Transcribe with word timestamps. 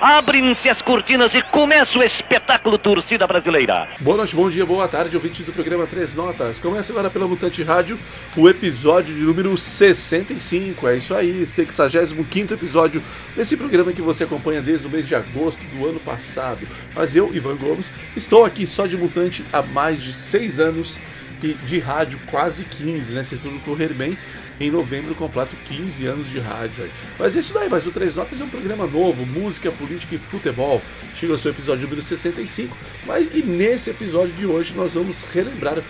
Abrem-se 0.00 0.66
as 0.66 0.80
cortinas 0.80 1.30
e 1.34 1.42
começa 1.52 1.98
o 1.98 2.02
espetáculo 2.02 2.78
Torcida 2.78 3.26
Brasileira. 3.26 3.86
Boa 4.00 4.16
noite, 4.16 4.34
bom 4.34 4.48
dia, 4.48 4.64
boa 4.64 4.88
tarde, 4.88 5.14
ouvintes 5.14 5.44
do 5.44 5.52
programa 5.52 5.86
Três 5.86 6.14
Notas. 6.14 6.58
Começa 6.58 6.90
agora 6.90 7.10
pela 7.10 7.28
Mutante 7.28 7.62
Rádio 7.62 7.98
o 8.34 8.48
episódio 8.48 9.14
de 9.14 9.20
número 9.20 9.54
65. 9.58 10.88
É 10.88 10.96
isso 10.96 11.14
aí, 11.14 11.44
65 11.44 12.54
episódio 12.54 13.02
desse 13.36 13.58
programa 13.58 13.92
que 13.92 14.00
você 14.00 14.24
acompanha 14.24 14.62
desde 14.62 14.86
o 14.86 14.90
mês 14.90 15.06
de 15.06 15.14
agosto 15.14 15.62
do 15.66 15.86
ano 15.86 16.00
passado. 16.00 16.66
Mas 16.94 17.14
eu, 17.14 17.34
Ivan 17.34 17.56
Gomes, 17.56 17.92
estou 18.16 18.46
aqui 18.46 18.66
só 18.66 18.86
de 18.86 18.96
Mutante 18.96 19.44
há 19.52 19.60
mais 19.60 20.02
de 20.02 20.14
seis 20.14 20.58
anos 20.58 20.98
e 21.42 21.52
de 21.52 21.78
rádio 21.78 22.18
quase 22.30 22.64
15, 22.64 23.12
né? 23.12 23.22
Se 23.22 23.36
tudo 23.36 23.60
correr 23.60 23.92
bem 23.92 24.16
em 24.60 24.70
novembro 24.70 25.14
completo 25.14 25.56
15 25.66 26.06
anos 26.06 26.28
de 26.28 26.38
rádio. 26.38 26.84
Aí. 26.84 26.90
Mas 27.18 27.34
é 27.34 27.40
isso 27.40 27.54
daí, 27.54 27.68
mas 27.68 27.86
o 27.86 27.90
Três 27.90 28.14
Notas 28.14 28.40
é 28.40 28.44
um 28.44 28.48
programa 28.48 28.86
novo, 28.86 29.24
música, 29.24 29.72
política 29.72 30.14
e 30.14 30.18
futebol. 30.18 30.82
Chega 31.14 31.32
ao 31.32 31.38
seu 31.38 31.50
episódio 31.50 31.84
número 31.84 32.02
65, 32.02 32.76
mas 33.06 33.26
e 33.34 33.42
nesse 33.42 33.88
episódio 33.88 34.34
de 34.34 34.44
hoje 34.44 34.74
nós 34.74 34.92
vamos 34.92 35.22
relembrar 35.22 35.82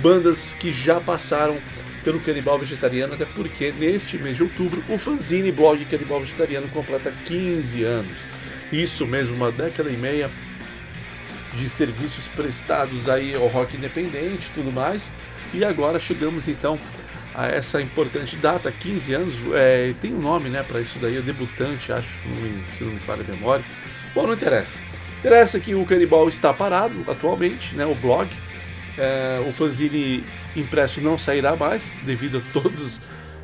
bandas 0.00 0.54
que 0.58 0.72
já 0.72 1.00
passaram 1.00 1.58
pelo 2.04 2.20
Canibal 2.20 2.58
Vegetariano, 2.58 3.14
até 3.14 3.24
porque 3.24 3.72
neste 3.72 4.16
mês 4.18 4.36
de 4.36 4.44
outubro 4.44 4.84
o 4.88 4.96
fanzine 4.96 5.50
blog 5.50 5.84
Canibal 5.86 6.20
Vegetariano 6.20 6.68
completa 6.68 7.12
15 7.24 7.82
anos. 7.82 8.16
Isso 8.72 9.06
mesmo, 9.06 9.34
uma 9.34 9.50
década 9.50 9.90
e 9.90 9.96
meia 9.96 10.30
de 11.54 11.68
serviços 11.68 12.28
prestados 12.28 13.08
aí 13.08 13.34
ao 13.34 13.46
rock 13.46 13.76
independente 13.76 14.46
e 14.50 14.54
tudo 14.54 14.72
mais. 14.72 15.12
E 15.52 15.64
agora 15.64 16.00
chegamos 16.00 16.48
então 16.48 16.78
a 17.34 17.46
essa 17.48 17.82
importante 17.82 18.36
data, 18.36 18.70
15 18.70 19.14
anos, 19.14 19.34
é, 19.54 19.92
tem 20.00 20.14
um 20.14 20.20
nome 20.20 20.48
né, 20.48 20.62
para 20.62 20.80
isso 20.80 20.98
daí, 21.00 21.16
é 21.16 21.20
debutante, 21.20 21.92
acho, 21.92 22.16
se 22.68 22.84
não 22.84 22.92
me 22.92 23.00
falha 23.00 23.24
a 23.26 23.32
memória. 23.32 23.64
Bom, 24.14 24.26
não 24.26 24.34
interessa. 24.34 24.80
Interessa 25.18 25.58
que 25.58 25.74
o 25.74 25.84
Canibal 25.84 26.28
está 26.28 26.52
parado 26.52 26.94
atualmente, 27.08 27.74
né, 27.74 27.84
o 27.84 27.94
blog. 27.94 28.28
É, 28.96 29.44
o 29.48 29.52
fanzine 29.52 30.24
impresso 30.54 31.00
não 31.00 31.18
sairá 31.18 31.56
mais, 31.56 31.92
devido 32.04 32.38
a, 32.38 32.52
todos, 32.52 33.00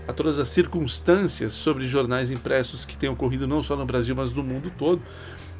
a 0.06 0.12
todas 0.12 0.38
as 0.38 0.48
circunstâncias 0.50 1.54
sobre 1.54 1.84
jornais 1.86 2.30
impressos 2.30 2.84
que 2.84 2.96
têm 2.96 3.10
ocorrido 3.10 3.48
não 3.48 3.60
só 3.60 3.74
no 3.74 3.84
Brasil, 3.84 4.14
mas 4.14 4.32
no 4.32 4.44
mundo 4.44 4.70
todo. 4.78 5.02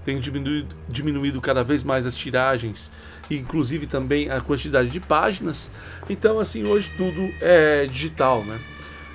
Tem 0.05 0.21
diminuído, 0.21 0.75
diminuído 0.89 1.41
cada 1.41 1.65
vez 1.65 1.83
mais 1.83 2.07
as 2.07 2.15
tiragens 2.15 2.93
inclusive 3.37 3.87
também 3.87 4.31
a 4.31 4.41
quantidade 4.41 4.89
de 4.89 5.01
páginas. 5.01 5.71
Então, 6.09 6.41
assim, 6.41 6.65
hoje 6.65 6.91
tudo 6.97 7.33
é 7.41 7.87
digital, 7.87 8.45
né? 8.45 8.59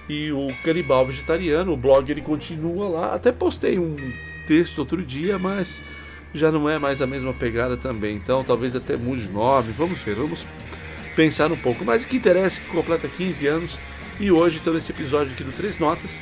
E 0.08 0.32
o 0.32 0.48
Canibal 0.64 1.06
Vegetariano, 1.06 1.74
o 1.74 1.78
blog, 1.78 2.10
ele 2.10 2.22
continua 2.22 2.88
lá. 2.88 3.14
Até 3.16 3.32
postei 3.32 3.80
um 3.80 3.96
texto 4.48 4.80
outro 4.80 5.04
dia, 5.04 5.40
mas 5.40 5.82
já 6.34 6.52
não 6.52 6.70
é 6.70 6.78
mais 6.78 7.02
a 7.02 7.08
mesma 7.08 7.34
pegada 7.34 7.76
também. 7.76 8.16
Então, 8.16 8.44
talvez 8.44 8.76
até 8.76 8.96
mude 8.96 9.28
nome. 9.28 9.72
Vamos 9.72 10.04
ver, 10.04 10.16
vamos 10.16 10.46
pensar 11.16 11.52
um 11.52 11.58
pouco. 11.58 11.84
Mas 11.84 12.04
o 12.04 12.08
que 12.08 12.18
interessa 12.18 12.62
é 12.62 12.64
que 12.64 12.70
completa 12.70 13.08
15 13.08 13.48
anos. 13.48 13.80
E 14.20 14.32
hoje, 14.32 14.60
então, 14.62 14.74
nesse 14.74 14.92
episódio 14.92 15.34
aqui 15.34 15.44
do 15.44 15.52
Três 15.52 15.80
Notas. 15.80 16.22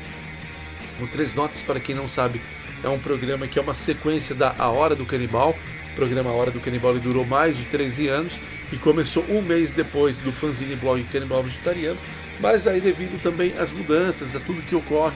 O 1.02 1.07
Três 1.07 1.33
Notas, 1.35 1.61
para 1.61 1.80
quem 1.80 1.94
não 1.94 2.07
sabe, 2.07 2.41
é 2.83 2.88
um 2.88 3.00
programa 3.00 3.47
que 3.47 3.59
é 3.59 3.61
uma 3.61 3.73
sequência 3.73 4.33
da 4.33 4.55
A 4.57 4.69
Hora 4.69 4.95
do 4.95 5.05
Canibal. 5.05 5.55
O 5.94 5.95
programa 5.95 6.31
Hora 6.31 6.49
do 6.49 6.59
Canibal 6.59 6.95
durou 6.95 7.23
mais 7.23 7.55
de 7.55 7.66
13 7.66 8.08
anos 8.08 8.39
e 8.72 8.77
começou 8.77 9.23
um 9.30 9.44
mês 9.44 9.72
depois 9.72 10.17
do 10.17 10.31
fanzine 10.31 10.75
blog 10.75 11.03
Canibal 11.03 11.44
Vegetariano, 11.44 12.00
mas 12.39 12.66
aí 12.66 12.81
devido 12.81 13.22
também 13.22 13.53
às 13.59 13.72
mudanças, 13.72 14.35
a 14.35 14.39
tudo 14.39 14.63
que 14.63 14.73
ocorre, 14.73 15.13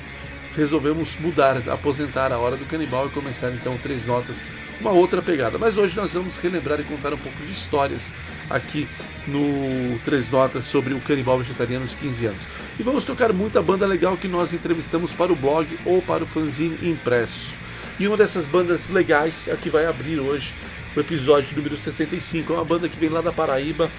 resolvemos 0.56 1.16
mudar, 1.20 1.58
aposentar 1.68 2.32
a 2.32 2.38
Hora 2.38 2.56
do 2.56 2.66
Canibal 2.66 3.08
e 3.08 3.10
começar 3.10 3.50
então 3.50 3.76
três 3.82 4.06
notas, 4.06 4.38
uma 4.80 4.92
outra 4.92 5.20
pegada. 5.20 5.58
Mas 5.58 5.78
hoje 5.78 5.96
nós 5.96 6.14
vamos 6.14 6.38
relembrar 6.38 6.80
e 6.80 6.84
contar 6.84 7.12
um 7.12 7.18
pouco 7.18 7.44
de 7.44 7.52
histórias 7.52 8.14
aqui 8.48 8.88
no 9.28 9.98
Três 10.06 10.30
Notas 10.30 10.66
sobre 10.66 10.94
o 10.94 11.02
Canibal 11.02 11.40
Vegetariano 11.40 11.86
nos 11.86 11.96
15 11.96 12.26
anos. 12.28 12.42
E 12.80 12.84
vamos 12.84 13.04
tocar 13.04 13.34
muita 13.34 13.64
banda 13.64 13.88
legal 13.88 14.16
que 14.16 14.28
nós 14.28 14.54
entrevistamos 14.54 15.12
para 15.12 15.34
o 15.34 15.36
blog 15.36 15.68
ou 15.86 16.04
para 16.04 16.24
o 16.24 16.28
fanzine 16.28 16.78
impresso. 16.88 17.67
E 18.00 18.08
uma 18.08 18.16
dessas 18.16 18.46
bandas 18.46 18.90
legais 18.90 19.48
é 19.48 19.54
a 19.54 19.58
que 19.58 19.72
vai 19.72 19.88
abrir 19.88 20.20
hoje 20.20 20.54
o 20.96 21.00
episódio 21.00 21.58
número 21.58 21.76
65. 21.76 22.54
É 22.54 22.56
uma 22.56 22.64
banda 22.64 22.88
que 22.88 23.00
vem 23.00 23.10
lá 23.10 23.22
da 23.22 23.32
Paraíba, 23.32 23.90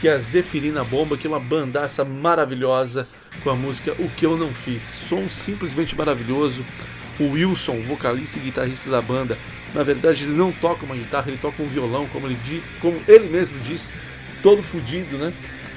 que 0.00 0.08
é 0.08 0.14
a 0.14 0.18
Zefirina 0.18 0.82
Bomba, 0.82 1.16
que 1.16 1.28
é 1.28 1.30
uma 1.30 1.38
bandaça 1.38 2.04
maravilhosa 2.04 3.06
com 3.44 3.50
a 3.50 3.54
música 3.54 3.92
O 4.00 4.10
Que 4.10 4.26
Eu 4.26 4.36
Não 4.36 4.52
Fiz. 4.52 4.82
Som 4.82 5.30
simplesmente 5.30 5.96
maravilhoso. 5.96 6.66
O 7.20 7.30
Wilson, 7.30 7.82
vocalista 7.82 8.38
e 8.40 8.42
guitarrista 8.42 8.90
da 8.90 9.00
banda, 9.00 9.38
na 9.72 9.82
verdade 9.84 10.24
ele 10.24 10.34
não 10.34 10.50
toca 10.50 10.84
uma 10.84 10.96
guitarra, 10.96 11.28
ele 11.28 11.38
toca 11.38 11.62
um 11.62 11.68
violão, 11.68 12.06
como 12.08 12.26
ele, 12.26 12.36
como 12.80 13.00
ele 13.08 13.28
mesmo 13.28 13.58
diz, 13.60 13.94
todo 14.42 14.62
fudido, 14.62 15.16
né? 15.16 15.32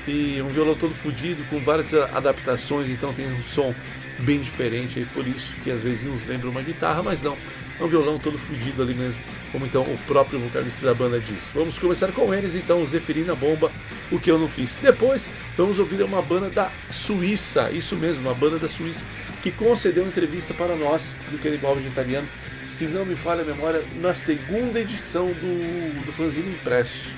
E 0.06 0.42
um 0.42 0.50
violão 0.50 0.76
todo 0.76 0.94
fudido, 0.94 1.42
com 1.50 1.60
várias 1.60 1.94
adaptações, 1.94 2.90
então 2.90 3.14
tem 3.14 3.26
um 3.28 3.44
som 3.44 3.74
bem 4.20 4.40
diferente, 4.40 5.08
por 5.14 5.28
isso 5.28 5.54
que 5.64 5.72
às 5.72 5.82
vezes 5.82 6.04
nos 6.04 6.26
lembra 6.26 6.50
uma 6.50 6.62
guitarra, 6.62 7.02
mas 7.02 7.22
não, 7.22 7.38
é 7.80 7.84
um 7.84 7.88
violão 7.88 8.20
todo 8.20 8.38
fudido 8.38 8.82
ali 8.82 8.94
mesmo, 8.94 9.20
como 9.52 9.66
então 9.66 9.84
o 9.84 9.98
próprio 10.06 10.40
vocalista 10.40 10.86
da 10.86 10.94
banda 10.94 11.20
diz. 11.20 11.52
Vamos 11.54 11.80
começar 11.80 12.12
com 12.12 12.34
eles 12.34 12.56
então, 12.56 12.86
Zeferina 12.86 13.34
Bomba, 13.34 13.72
o 14.12 14.20
que 14.20 14.30
eu 14.30 14.38
não 14.38 14.50
fiz. 14.50 14.76
Depois 14.76 15.32
vamos 15.58 15.80
ouvir 15.80 16.02
uma 16.02 16.22
banda 16.22 16.50
da 16.50 16.70
Suíça, 16.92 17.72
isso 17.72 17.96
mesmo, 17.96 18.22
uma 18.22 18.34
banda 18.34 18.60
da 18.60 18.68
Suíça, 18.68 19.06
que 19.42 19.52
concedeu 19.52 20.06
entrevista 20.06 20.54
para 20.54 20.76
nós, 20.76 21.16
do 21.32 21.38
Canibal 21.42 21.76
Vegetariano, 21.76 22.28
se 22.66 22.86
não 22.86 23.06
me 23.06 23.16
falha 23.16 23.42
a 23.42 23.46
memória, 23.46 23.82
na 23.96 24.14
segunda 24.14 24.80
edição 24.80 25.28
do, 25.28 26.06
do 26.06 26.14
fanzine 26.14 26.52
impresso. 26.52 27.16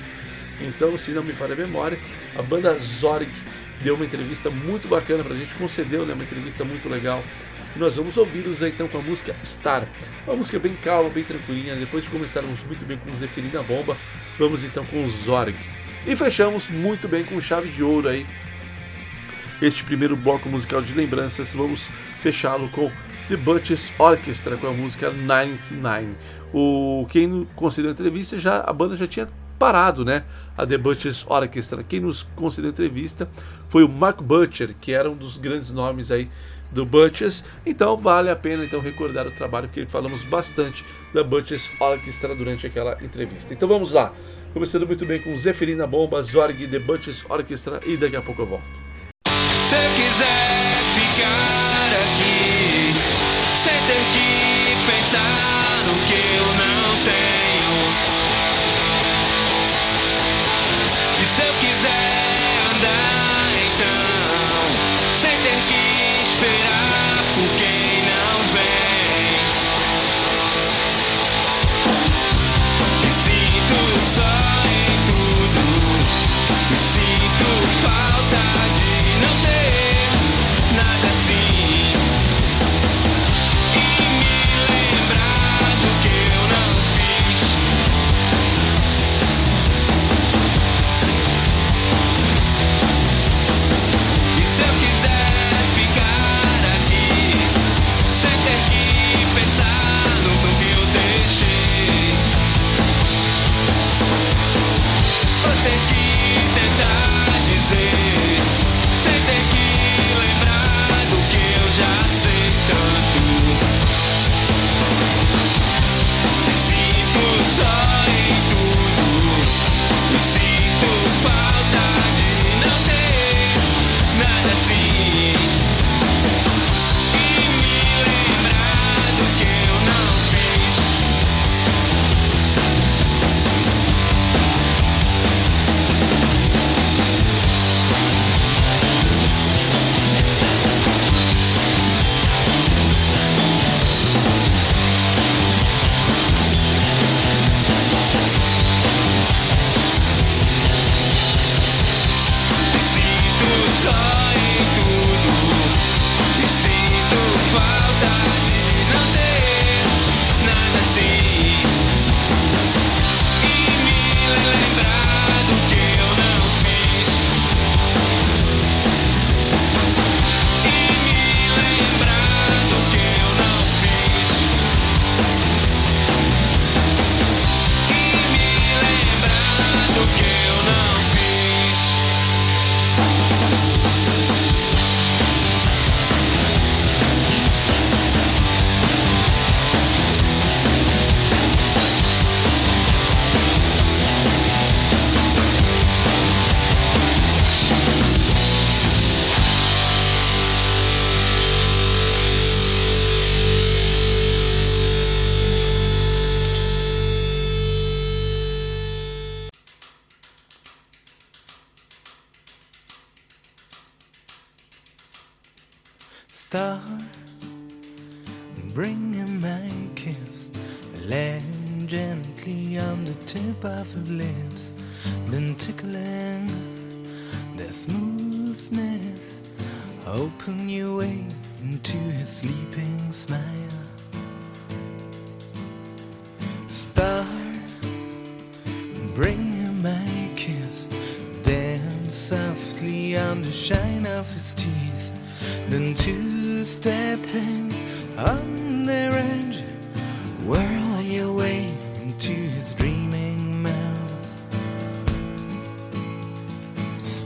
Então, 0.62 0.96
se 0.98 1.12
não 1.12 1.24
me 1.24 1.34
falha 1.34 1.54
a 1.54 1.58
memória, 1.58 1.98
a 2.36 2.42
banda 2.42 2.78
Zorg 2.78 3.28
deu 3.84 3.96
uma 3.96 4.06
entrevista 4.06 4.50
muito 4.50 4.88
bacana 4.88 5.24
pra 5.24 5.36
gente, 5.36 5.54
concedeu 5.56 6.06
né, 6.06 6.14
uma 6.14 6.24
entrevista 6.24 6.64
muito 6.64 6.88
legal. 6.88 7.24
E 7.76 7.80
nós 7.80 7.96
vamos 7.96 8.18
ouvi-los 8.18 8.62
então 8.62 8.88
com 8.88 8.98
a 8.98 9.02
música 9.02 9.36
Star. 9.44 9.88
Uma 10.28 10.36
música 10.36 10.60
bem 10.60 10.76
calma, 10.76 11.10
bem 11.10 11.24
tranquilinha. 11.24 11.76
Depois 11.76 12.04
de 12.04 12.10
começarmos 12.10 12.64
muito 12.66 12.86
bem 12.86 12.98
com 12.98 13.12
o 13.12 13.16
Zeferina 13.16 13.64
Bomba, 13.64 13.96
vamos 14.38 14.64
então 14.64 14.86
com 14.86 15.06
o 15.06 15.10
Zorg. 15.10 15.56
E 16.06 16.16
fechamos 16.16 16.70
muito 16.70 17.08
bem 17.08 17.24
com 17.24 17.40
chave 17.40 17.70
de 17.70 17.84
ouro 17.84 18.10
aí. 18.10 18.26
Este 19.62 19.84
primeiro 19.84 20.16
bloco 20.16 20.50
musical 20.50 20.82
de 20.82 20.94
lembranças, 20.94 21.54
vamos 21.54 21.88
fechá-lo 22.22 22.68
com 22.70 22.92
The 23.30 23.38
Butchers 23.38 23.94
Orchestra 23.98 24.58
com 24.58 24.68
a 24.68 24.72
música 24.72 25.12
99. 25.12 26.08
O 26.52 27.06
quem 27.10 27.48
concedeu 27.56 27.92
a 27.92 27.94
entrevista 27.94 28.40
já 28.40 28.62
a 28.62 28.74
banda 28.74 28.98
já 28.98 29.08
tinha 29.08 29.30
parado, 29.58 30.04
né? 30.04 30.24
A 30.58 30.66
The 30.66 30.78
Butchers 30.78 31.26
Orchestra. 31.30 31.84
Quem 31.84 32.00
nos 32.00 32.24
concedeu 32.24 32.72
a 32.72 32.74
entrevista 32.74 33.30
foi 33.72 33.86
o 33.86 33.90
Mark 33.90 34.22
Butcher, 34.22 34.76
que 34.82 34.92
era 34.92 35.10
um 35.10 35.16
dos 35.16 35.38
grandes 35.38 35.72
nomes 35.72 36.12
aí 36.12 36.28
do 36.72 36.86
Butchers. 36.86 37.46
Então 37.66 37.96
vale 37.96 38.30
a 38.30 38.36
pena 38.36 38.66
então 38.66 38.82
recordar 38.82 39.26
o 39.26 39.32
trabalho 39.32 39.70
que 39.70 39.86
falamos 39.86 40.26
bastante 40.26 40.86
da 41.14 41.24
Butchers 41.24 41.72
Orchestra 41.80 42.36
durante 42.36 42.68
aquela 42.68 43.02
entrevista. 43.02 43.54
Então 43.54 43.70
vamos 43.70 43.94
lá. 43.94 44.14
Começando 44.54 44.86
muito 44.86 45.06
bem 45.06 45.22
com 45.22 45.38
Zeferina 45.38 45.88
Bomba, 45.88 46.22
Zorg, 46.22 46.68
The 46.68 46.80
Butchers 46.80 47.24
Orchestra 47.30 47.80
e 47.86 47.96
daqui 47.96 48.18
a 48.18 48.22
pouco 48.22 48.42
eu 48.42 48.46
volto. 48.46 48.66
Se 49.64 49.78
quiser 49.96 50.84
ficar 50.94 51.92
aqui, 52.02 52.94
sem 53.56 53.74
ter 53.88 54.04
que 54.12 54.92
pensar 54.92 55.51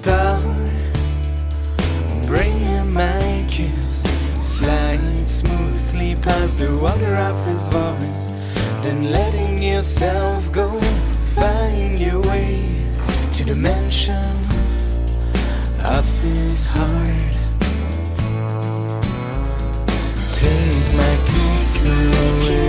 down, 0.06 0.70
bring 2.28 2.60
him 2.60 2.94
my 2.94 3.44
kiss. 3.48 4.04
Slide 4.40 5.28
smoothly 5.28 6.16
past 6.16 6.60
the 6.60 6.78
water 6.78 7.16
of 7.16 7.48
his 7.48 7.68
voice, 7.68 8.28
then 8.84 9.12
letting 9.12 9.64
yourself 9.64 10.52
go. 10.52 10.80
Find 11.34 12.00
your 12.00 12.22
way 12.22 12.84
to 13.32 13.46
the 13.46 13.56
mansion 13.56 14.36
of 15.84 16.06
his 16.22 16.68
heart. 16.68 17.36
Take 20.34 20.88
my 21.02 21.16
kiss 21.32 21.84
away. 21.84 22.65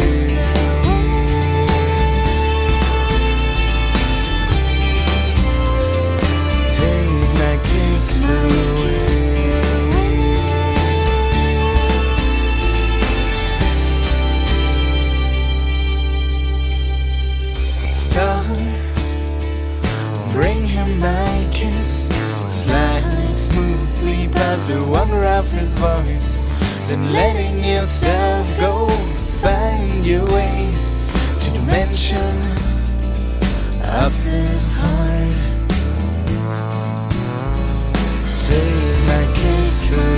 of 25.36 25.52
His 25.52 25.74
voice 25.74 26.40
than 26.88 27.12
letting 27.12 27.62
yourself 27.62 28.46
go. 28.58 28.88
Find 29.42 30.04
your 30.06 30.24
way 30.32 30.72
to 31.40 31.50
the 31.50 31.62
mansion 31.66 32.36
of 34.02 34.14
His 34.24 34.72
heart. 34.72 35.42
Take 38.48 38.98
my 39.10 39.32
kiss. 39.34 40.15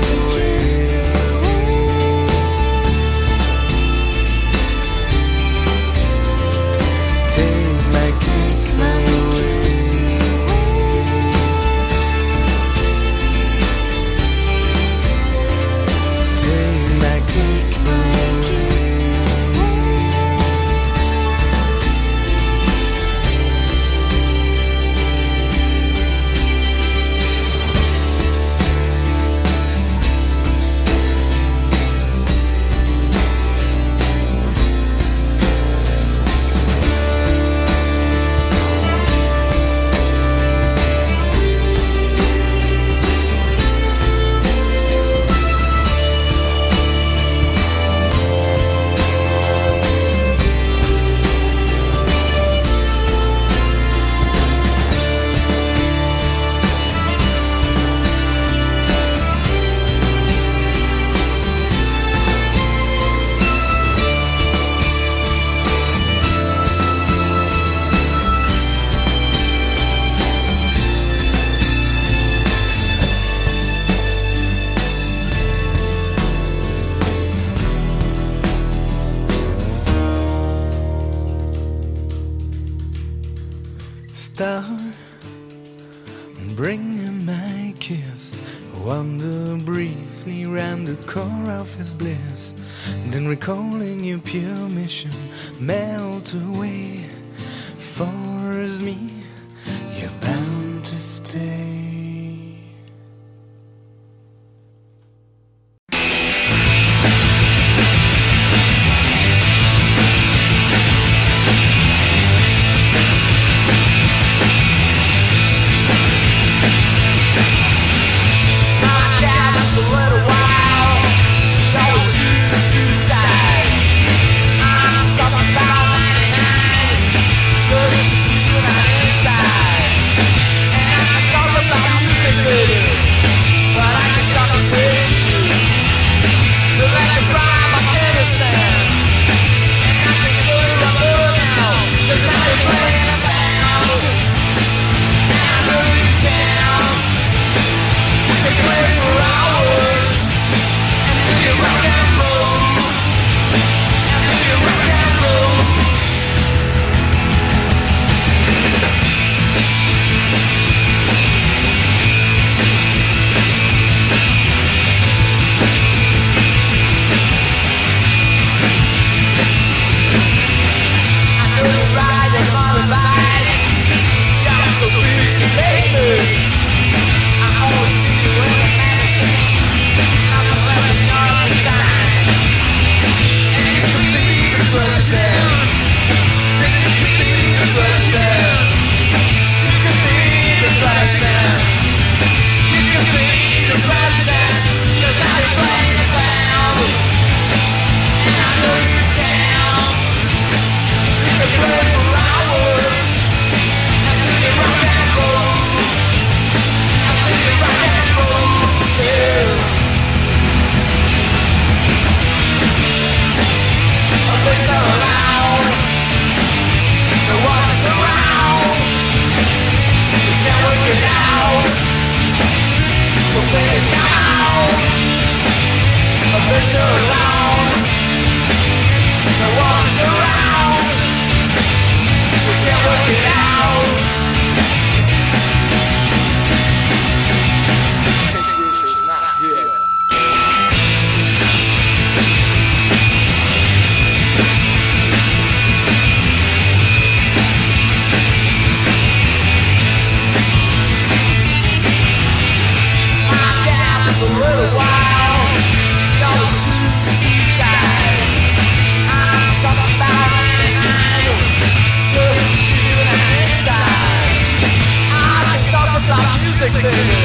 sick 266.70 266.82
thing. 266.82 267.17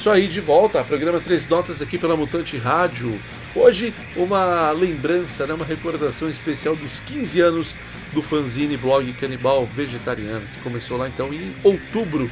Isso 0.00 0.08
aí, 0.08 0.28
de 0.28 0.40
volta, 0.40 0.82
programa 0.82 1.20
Três 1.20 1.46
Notas 1.46 1.82
aqui 1.82 1.98
pela 1.98 2.16
Mutante 2.16 2.56
Rádio. 2.56 3.20
Hoje, 3.54 3.92
uma 4.16 4.70
lembrança, 4.70 5.46
né, 5.46 5.52
uma 5.52 5.64
recordação 5.64 6.30
especial 6.30 6.74
dos 6.74 7.00
15 7.00 7.38
anos 7.42 7.76
do 8.14 8.22
fanzine 8.22 8.78
blog 8.78 9.12
Canibal 9.12 9.66
Vegetariano, 9.66 10.40
que 10.54 10.60
começou 10.60 10.96
lá 10.96 11.06
então 11.06 11.34
em 11.34 11.54
outubro 11.62 12.30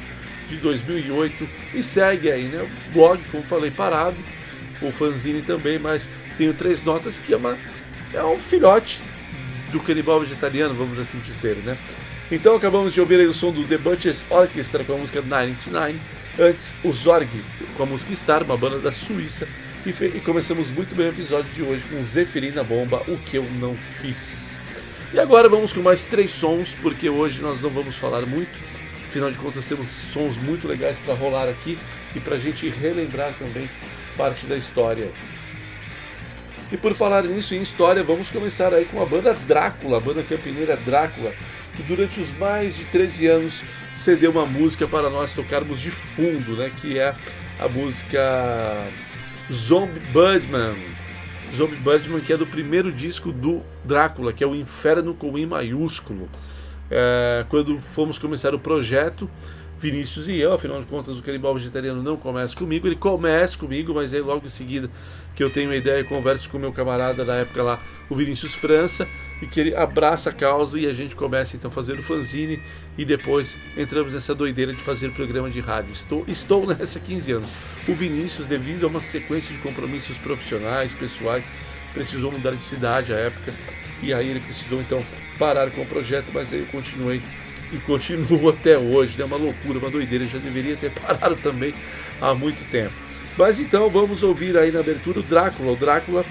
de 0.48 0.56
2008 0.56 1.46
e 1.74 1.82
segue 1.82 2.32
aí, 2.32 2.44
né? 2.44 2.62
O 2.62 2.92
blog, 2.94 3.20
como 3.30 3.42
falei, 3.42 3.70
parado, 3.70 4.16
o 4.80 4.90
fanzine 4.90 5.42
também, 5.42 5.78
mas 5.78 6.10
tenho 6.38 6.54
Três 6.54 6.82
Notas 6.82 7.18
que 7.18 7.34
é, 7.34 7.36
uma, 7.36 7.58
é 8.14 8.24
um 8.24 8.38
filhote 8.38 8.98
do 9.72 9.80
Canibal 9.80 10.20
Vegetariano, 10.20 10.72
vamos 10.72 10.98
assim 10.98 11.18
dizer, 11.18 11.56
né? 11.56 11.76
Então 12.32 12.56
acabamos 12.56 12.94
de 12.94 13.00
ouvir 13.02 13.20
aí 13.20 13.26
o 13.26 13.34
som 13.34 13.52
do 13.52 13.62
The 13.64 13.76
Butchers 13.76 14.24
Orchestra 14.30 14.82
com 14.84 14.94
a 14.94 14.96
música 14.96 15.20
99. 15.20 16.00
Antes, 16.40 16.72
o 16.84 16.92
Zorg 16.92 17.28
com 17.76 17.82
a 17.82 17.86
música 17.86 18.14
Star, 18.14 18.44
uma 18.44 18.56
banda 18.56 18.78
da 18.78 18.92
Suíça. 18.92 19.48
E, 19.84 19.90
e 19.90 20.20
começamos 20.20 20.70
muito 20.70 20.94
bem 20.94 21.06
o 21.06 21.08
episódio 21.10 21.52
de 21.52 21.64
hoje 21.64 21.84
com 21.90 22.00
Zeferina 22.04 22.62
Bomba, 22.62 23.02
o 23.08 23.18
que 23.18 23.38
eu 23.38 23.44
não 23.58 23.76
fiz. 23.76 24.60
E 25.12 25.18
agora 25.18 25.48
vamos 25.48 25.72
com 25.72 25.80
mais 25.80 26.04
três 26.04 26.30
sons, 26.30 26.76
porque 26.80 27.10
hoje 27.10 27.42
nós 27.42 27.60
não 27.60 27.70
vamos 27.70 27.96
falar 27.96 28.24
muito. 28.24 28.52
Afinal 29.08 29.32
de 29.32 29.38
contas, 29.38 29.66
temos 29.66 29.88
sons 29.88 30.36
muito 30.36 30.68
legais 30.68 30.96
para 31.00 31.12
rolar 31.14 31.48
aqui 31.48 31.76
e 32.14 32.20
para 32.20 32.36
a 32.36 32.38
gente 32.38 32.68
relembrar 32.68 33.32
também 33.36 33.68
parte 34.16 34.46
da 34.46 34.56
história. 34.56 35.10
E 36.70 36.76
por 36.76 36.94
falar 36.94 37.24
nisso 37.24 37.52
em 37.52 37.62
história, 37.62 38.04
vamos 38.04 38.30
começar 38.30 38.72
aí 38.72 38.84
com 38.84 39.02
a 39.02 39.06
banda 39.06 39.34
Drácula, 39.34 39.96
a 39.96 40.00
banda 40.00 40.22
campineira 40.22 40.76
Drácula, 40.76 41.32
que 41.78 41.82
durante 41.84 42.20
os 42.20 42.36
mais 42.36 42.76
de 42.76 42.84
13 42.86 43.26
anos 43.28 43.62
cedeu 43.92 44.32
uma 44.32 44.44
música 44.44 44.88
para 44.88 45.08
nós 45.08 45.32
tocarmos 45.32 45.80
de 45.80 45.92
fundo, 45.92 46.56
né? 46.56 46.72
Que 46.80 46.98
é 46.98 47.14
a 47.60 47.68
música 47.68 48.20
Zombie 49.52 50.00
Budman. 50.12 50.74
Zombie 51.56 51.76
Budman, 51.76 52.20
que 52.20 52.32
é 52.32 52.36
do 52.36 52.46
primeiro 52.46 52.90
disco 52.90 53.30
do 53.30 53.62
Drácula, 53.84 54.32
que 54.32 54.42
é 54.42 54.46
o 54.46 54.56
Inferno 54.56 55.14
com 55.14 55.38
I 55.38 55.46
maiúsculo. 55.46 56.28
É, 56.90 57.46
quando 57.48 57.78
fomos 57.78 58.18
começar 58.18 58.52
o 58.56 58.58
projeto, 58.58 59.30
Vinícius 59.78 60.26
e 60.26 60.36
eu, 60.36 60.52
afinal 60.52 60.80
de 60.80 60.86
contas, 60.88 61.16
o 61.16 61.22
Canibal 61.22 61.54
Vegetariano 61.54 62.02
não 62.02 62.16
começa 62.16 62.56
comigo, 62.56 62.88
ele 62.88 62.96
começa 62.96 63.56
comigo, 63.56 63.94
mas 63.94 64.12
aí 64.12 64.20
logo 64.20 64.44
em 64.44 64.48
seguida 64.48 64.90
que 65.36 65.44
eu 65.44 65.48
tenho 65.48 65.68
uma 65.68 65.76
ideia, 65.76 66.00
eu 66.00 66.06
converso 66.06 66.50
com 66.50 66.58
meu 66.58 66.72
camarada 66.72 67.24
da 67.24 67.36
época 67.36 67.62
lá, 67.62 67.78
o 68.10 68.16
Vinícius 68.16 68.56
França, 68.56 69.06
e 69.40 69.46
que 69.46 69.60
ele 69.60 69.74
abraça 69.74 70.30
a 70.30 70.32
causa 70.32 70.78
e 70.78 70.86
a 70.86 70.92
gente 70.92 71.14
começa 71.14 71.56
então 71.56 71.70
a 71.70 71.72
fazer 71.72 71.92
o 71.92 72.02
fanzine 72.02 72.60
e 72.96 73.04
depois 73.04 73.56
entramos 73.76 74.12
nessa 74.12 74.34
doideira 74.34 74.72
de 74.72 74.80
fazer 74.80 75.10
programa 75.12 75.48
de 75.48 75.60
rádio. 75.60 75.92
Estou, 75.92 76.24
estou 76.26 76.66
nessa 76.66 76.98
há 76.98 77.02
15 77.02 77.32
anos. 77.32 77.48
O 77.86 77.94
Vinícius, 77.94 78.46
devido 78.46 78.84
a 78.84 78.88
uma 78.88 79.00
sequência 79.00 79.54
de 79.54 79.60
compromissos 79.60 80.18
profissionais, 80.18 80.92
pessoais, 80.92 81.48
precisou 81.94 82.32
mudar 82.32 82.52
de 82.52 82.64
cidade 82.64 83.12
à 83.12 83.16
época 83.16 83.54
e 84.02 84.12
aí 84.12 84.28
ele 84.28 84.40
precisou 84.40 84.80
então 84.80 85.04
parar 85.38 85.70
com 85.70 85.82
o 85.82 85.86
projeto, 85.86 86.30
mas 86.32 86.52
aí 86.52 86.60
eu 86.60 86.66
continuei 86.66 87.22
e 87.72 87.78
continuo 87.78 88.48
até 88.50 88.76
hoje, 88.76 89.16
né? 89.18 89.24
Uma 89.24 89.36
loucura, 89.36 89.78
uma 89.78 89.90
doideira, 89.90 90.26
já 90.26 90.38
deveria 90.38 90.76
ter 90.76 90.90
parado 90.90 91.36
também 91.36 91.74
há 92.20 92.34
muito 92.34 92.68
tempo. 92.70 92.94
Mas 93.36 93.60
então 93.60 93.88
vamos 93.88 94.24
ouvir 94.24 94.56
aí 94.56 94.72
na 94.72 94.80
abertura 94.80 95.20
o 95.20 95.22
Drácula, 95.22 95.72
o 95.72 95.76
Drácula 95.76 96.24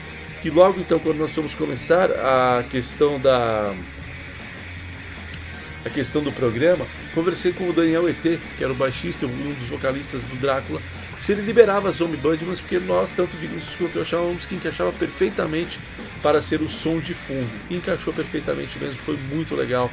que 0.48 0.52
logo 0.52 0.80
então 0.80 0.98
quando 0.98 1.18
nós 1.18 1.32
vamos 1.32 1.54
começar 1.54 2.10
a 2.10 2.64
questão 2.64 3.20
da 3.20 3.76
a 5.86 5.90
questão 5.90 6.24
do 6.24 6.32
programa, 6.32 6.88
conversei 7.14 7.52
com 7.52 7.68
o 7.70 7.74
Daniel 7.74 8.08
ET, 8.08 8.22
que 8.58 8.64
era 8.64 8.72
o 8.72 8.76
baixista, 8.76 9.26
um 9.26 9.54
dos 9.54 9.68
vocalistas 9.68 10.24
do 10.24 10.38
Drácula, 10.38 10.82
se 11.20 11.34
ele 11.34 11.42
liberava 11.42 11.92
Zombie 11.92 12.16
Budmans, 12.16 12.62
porque 12.62 12.80
nós, 12.80 13.12
tanto 13.12 13.36
Vinícius 13.36 13.76
quanto 13.76 13.98
eu, 13.98 14.02
achávamos 14.04 14.46
que 14.46 14.56
encaixava 14.56 14.94
perfeitamente 14.94 15.80
para 16.24 16.42
ser 16.42 16.62
o 16.62 16.70
som 16.70 17.00
de 17.00 17.14
fundo. 17.14 17.50
Encaixou 17.70 18.14
perfeitamente 18.14 18.80
mesmo, 18.80 18.96
foi 18.96 19.18
muito 19.18 19.54
legal. 19.54 19.92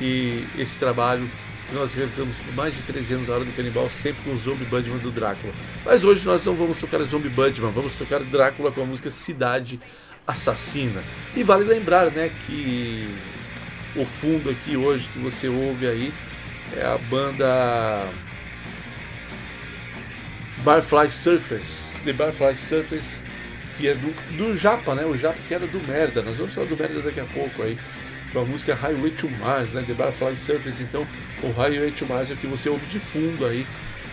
E 0.00 0.46
esse 0.58 0.78
trabalho 0.78 1.28
nós 1.72 1.94
realizamos 1.94 2.38
por 2.38 2.54
mais 2.54 2.74
de 2.74 2.82
13 2.82 3.14
anos 3.14 3.30
a 3.30 3.34
Hora 3.34 3.44
do 3.44 3.52
Canibal, 3.52 3.88
sempre 3.90 4.22
com 4.22 4.30
o 4.30 4.38
Zombie 4.38 4.64
Budman 4.64 4.98
do 4.98 5.10
Drácula. 5.10 5.52
Mas 5.84 6.04
hoje 6.04 6.24
nós 6.24 6.44
não 6.44 6.54
vamos 6.54 6.78
tocar 6.78 7.00
Zombie 7.02 7.28
Budman, 7.28 7.72
vamos 7.72 7.94
tocar 7.94 8.20
Drácula 8.20 8.70
com 8.70 8.82
a 8.82 8.86
música 8.86 9.10
Cidade 9.10 9.80
Assassina. 10.26 11.02
E 11.34 11.42
vale 11.42 11.64
lembrar, 11.64 12.10
né, 12.10 12.30
que 12.46 13.14
o 13.96 14.04
fundo 14.04 14.50
aqui 14.50 14.76
hoje 14.76 15.08
que 15.08 15.18
você 15.18 15.48
ouve 15.48 15.86
aí 15.86 16.12
é 16.76 16.84
a 16.84 16.96
banda 16.98 18.08
Barfly 20.64 21.10
Surfers, 21.10 21.96
The 22.04 22.12
Barfly 22.12 22.56
Surfers, 22.56 23.24
que 23.76 23.88
é 23.88 23.94
do, 23.94 24.36
do 24.36 24.56
Japa, 24.56 24.94
né? 24.94 25.04
O 25.04 25.16
Japa 25.16 25.38
que 25.46 25.54
era 25.54 25.66
do 25.66 25.80
Merda. 25.86 26.22
Nós 26.22 26.36
vamos 26.36 26.54
falar 26.54 26.66
do 26.68 26.76
Merda 26.76 27.00
daqui 27.00 27.20
a 27.20 27.24
pouco 27.24 27.62
aí. 27.62 27.76
Com 28.32 28.40
a 28.40 28.44
música 28.44 28.74
Highway 28.74 29.10
to 29.12 29.28
Mars, 29.28 29.72
né? 29.74 29.84
The 29.86 29.94
Barfly 29.94 30.36
Surfers. 30.36 30.80
Então, 30.80 31.06
o 31.42 31.50
Highway 31.52 31.90
to 31.90 32.06
Mars 32.06 32.30
é 32.30 32.34
o 32.34 32.36
que 32.36 32.46
você 32.46 32.68
ouve 32.68 32.86
de 32.86 32.98
fundo 32.98 33.46
aí. 33.46 33.66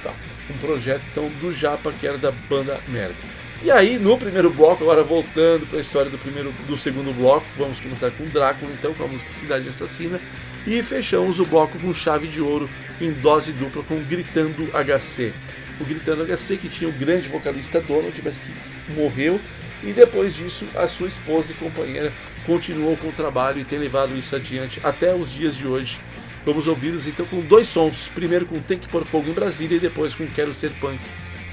Tá? 0.03 0.13
Um 0.49 0.57
projeto 0.57 1.03
então 1.11 1.29
do 1.41 1.51
Japa 1.51 1.91
que 1.91 2.07
era 2.07 2.17
da 2.17 2.31
banda 2.31 2.79
Merda. 2.87 3.15
E 3.61 3.69
aí, 3.69 3.99
no 3.99 4.17
primeiro 4.17 4.49
bloco, 4.49 4.83
agora 4.83 5.03
voltando 5.03 5.67
para 5.67 5.79
a 5.79 5.81
história 5.81 6.09
do 6.09 6.17
primeiro, 6.17 6.53
do 6.65 6.77
segundo 6.77 7.13
bloco, 7.13 7.45
vamos 7.57 7.77
começar 7.77 8.09
com 8.11 8.23
Drácula, 8.25 8.71
então, 8.71 8.93
com 8.93 9.03
a 9.03 9.07
música 9.07 9.33
Cidade 9.33 9.67
Assassina, 9.67 10.17
e 10.65 10.81
fechamos 10.81 11.41
o 11.41 11.45
bloco 11.45 11.77
com 11.77 11.93
chave 11.93 12.29
de 12.29 12.41
ouro 12.41 12.69
em 13.01 13.11
dose 13.11 13.51
dupla 13.51 13.83
com 13.83 14.01
Gritando 14.01 14.69
HC. 14.71 15.33
O 15.81 15.83
Gritando 15.83 16.25
HC 16.25 16.55
que 16.55 16.69
tinha 16.69 16.89
o 16.89 16.93
grande 16.93 17.27
vocalista 17.27 17.81
Donald, 17.81 18.17
mas 18.23 18.37
que 18.37 18.53
morreu, 18.93 19.41
e 19.83 19.91
depois 19.91 20.33
disso 20.33 20.65
a 20.75 20.87
sua 20.87 21.09
esposa 21.09 21.51
e 21.51 21.55
companheira 21.55 22.13
continuou 22.49 22.97
com 22.97 23.09
o 23.09 23.11
trabalho 23.11 23.61
e 23.61 23.63
tem 23.63 23.77
levado 23.77 24.17
isso 24.17 24.35
adiante 24.35 24.81
até 24.83 25.13
os 25.13 25.31
dias 25.31 25.55
de 25.55 25.67
hoje. 25.67 25.99
Vamos 26.43 26.67
ouvi-los 26.67 27.05
então 27.05 27.23
com 27.27 27.41
dois 27.41 27.67
sons, 27.67 28.09
primeiro 28.15 28.47
com 28.47 28.59
Tem 28.59 28.79
que 28.79 28.87
Pôr 28.87 29.05
Fogo 29.05 29.29
em 29.29 29.33
Brasília 29.33 29.77
e 29.77 29.79
depois 29.79 30.15
com 30.15 30.25
Quero 30.25 30.55
Ser 30.55 30.71
Punk 30.79 30.99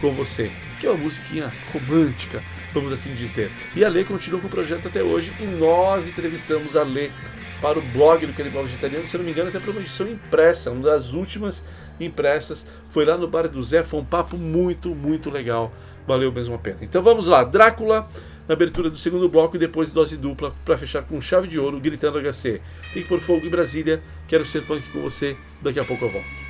com 0.00 0.14
Você 0.14 0.50
que 0.80 0.86
é 0.86 0.90
uma 0.90 0.98
musiquinha 0.98 1.52
romântica, 1.72 2.42
vamos 2.72 2.92
assim 2.92 3.14
dizer. 3.14 3.50
E 3.74 3.84
a 3.84 3.88
Lê 3.88 4.04
continua 4.04 4.40
com 4.40 4.46
o 4.46 4.50
projeto 4.50 4.88
até 4.88 5.02
hoje 5.02 5.32
e 5.40 5.44
nós 5.44 6.06
entrevistamos 6.06 6.76
a 6.76 6.82
Lê 6.82 7.10
para 7.60 7.78
o 7.78 7.82
blog 7.82 8.26
do 8.26 8.34
Canibal 8.34 8.64
Vegetariano, 8.64 9.06
se 9.06 9.16
não 9.16 9.24
me 9.24 9.30
engano, 9.30 9.48
até 9.48 9.58
para 9.58 9.70
uma 9.70 9.80
edição 9.80 10.06
impressa, 10.06 10.70
uma 10.70 10.82
das 10.82 11.14
últimas 11.14 11.64
impressas. 11.98 12.66
Foi 12.90 13.06
lá 13.06 13.16
no 13.16 13.26
bar 13.26 13.48
do 13.48 13.62
Zé, 13.62 13.82
foi 13.82 14.00
um 14.00 14.04
papo 14.04 14.36
muito, 14.36 14.94
muito 14.94 15.30
legal. 15.30 15.72
Valeu 16.06 16.30
mesmo 16.30 16.54
a 16.54 16.58
pena. 16.58 16.78
Então 16.82 17.02
vamos 17.02 17.26
lá, 17.26 17.42
Drácula 17.42 18.06
na 18.48 18.54
abertura 18.54 18.90
do 18.90 18.98
segundo 18.98 19.28
bloco 19.28 19.56
e 19.56 19.58
depois 19.58 19.90
dose 19.90 20.16
dupla 20.16 20.54
para 20.64 20.78
fechar 20.78 21.02
com 21.02 21.20
chave 21.20 21.48
de 21.48 21.58
ouro, 21.58 21.80
gritando 21.80 22.20
HC. 22.20 22.60
Tem 22.92 23.02
que 23.02 23.08
pôr 23.08 23.20
fogo 23.20 23.46
em 23.46 23.50
Brasília, 23.50 24.00
quero 24.28 24.44
ser 24.44 24.62
punk 24.62 24.88
com 24.90 25.00
você, 25.00 25.36
daqui 25.62 25.80
a 25.80 25.84
pouco 25.84 26.04
eu 26.04 26.10
volto. 26.10 26.46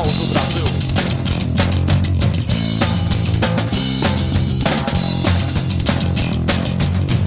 Na 0.00 0.04
capital 0.04 0.04
do 0.04 0.26
Brasil. 0.26 0.64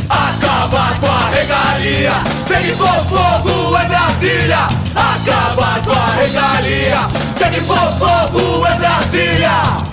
Acabar 0.09 0.99
com 0.99 1.07
a 1.07 1.29
regalia, 1.29 2.11
tem 2.47 2.63
que 2.63 2.71
pôr 2.73 2.87
fogo 2.87 3.77
em 3.77 3.87
Brasília. 3.87 4.67
Acabar 4.95 5.81
com 5.83 5.91
a 5.91 6.13
regalia, 6.15 7.07
tem 7.37 7.51
que 7.51 7.61
pôr 7.61 7.77
fogo 7.97 8.67
em 8.67 8.77
Brasília. 8.77 9.92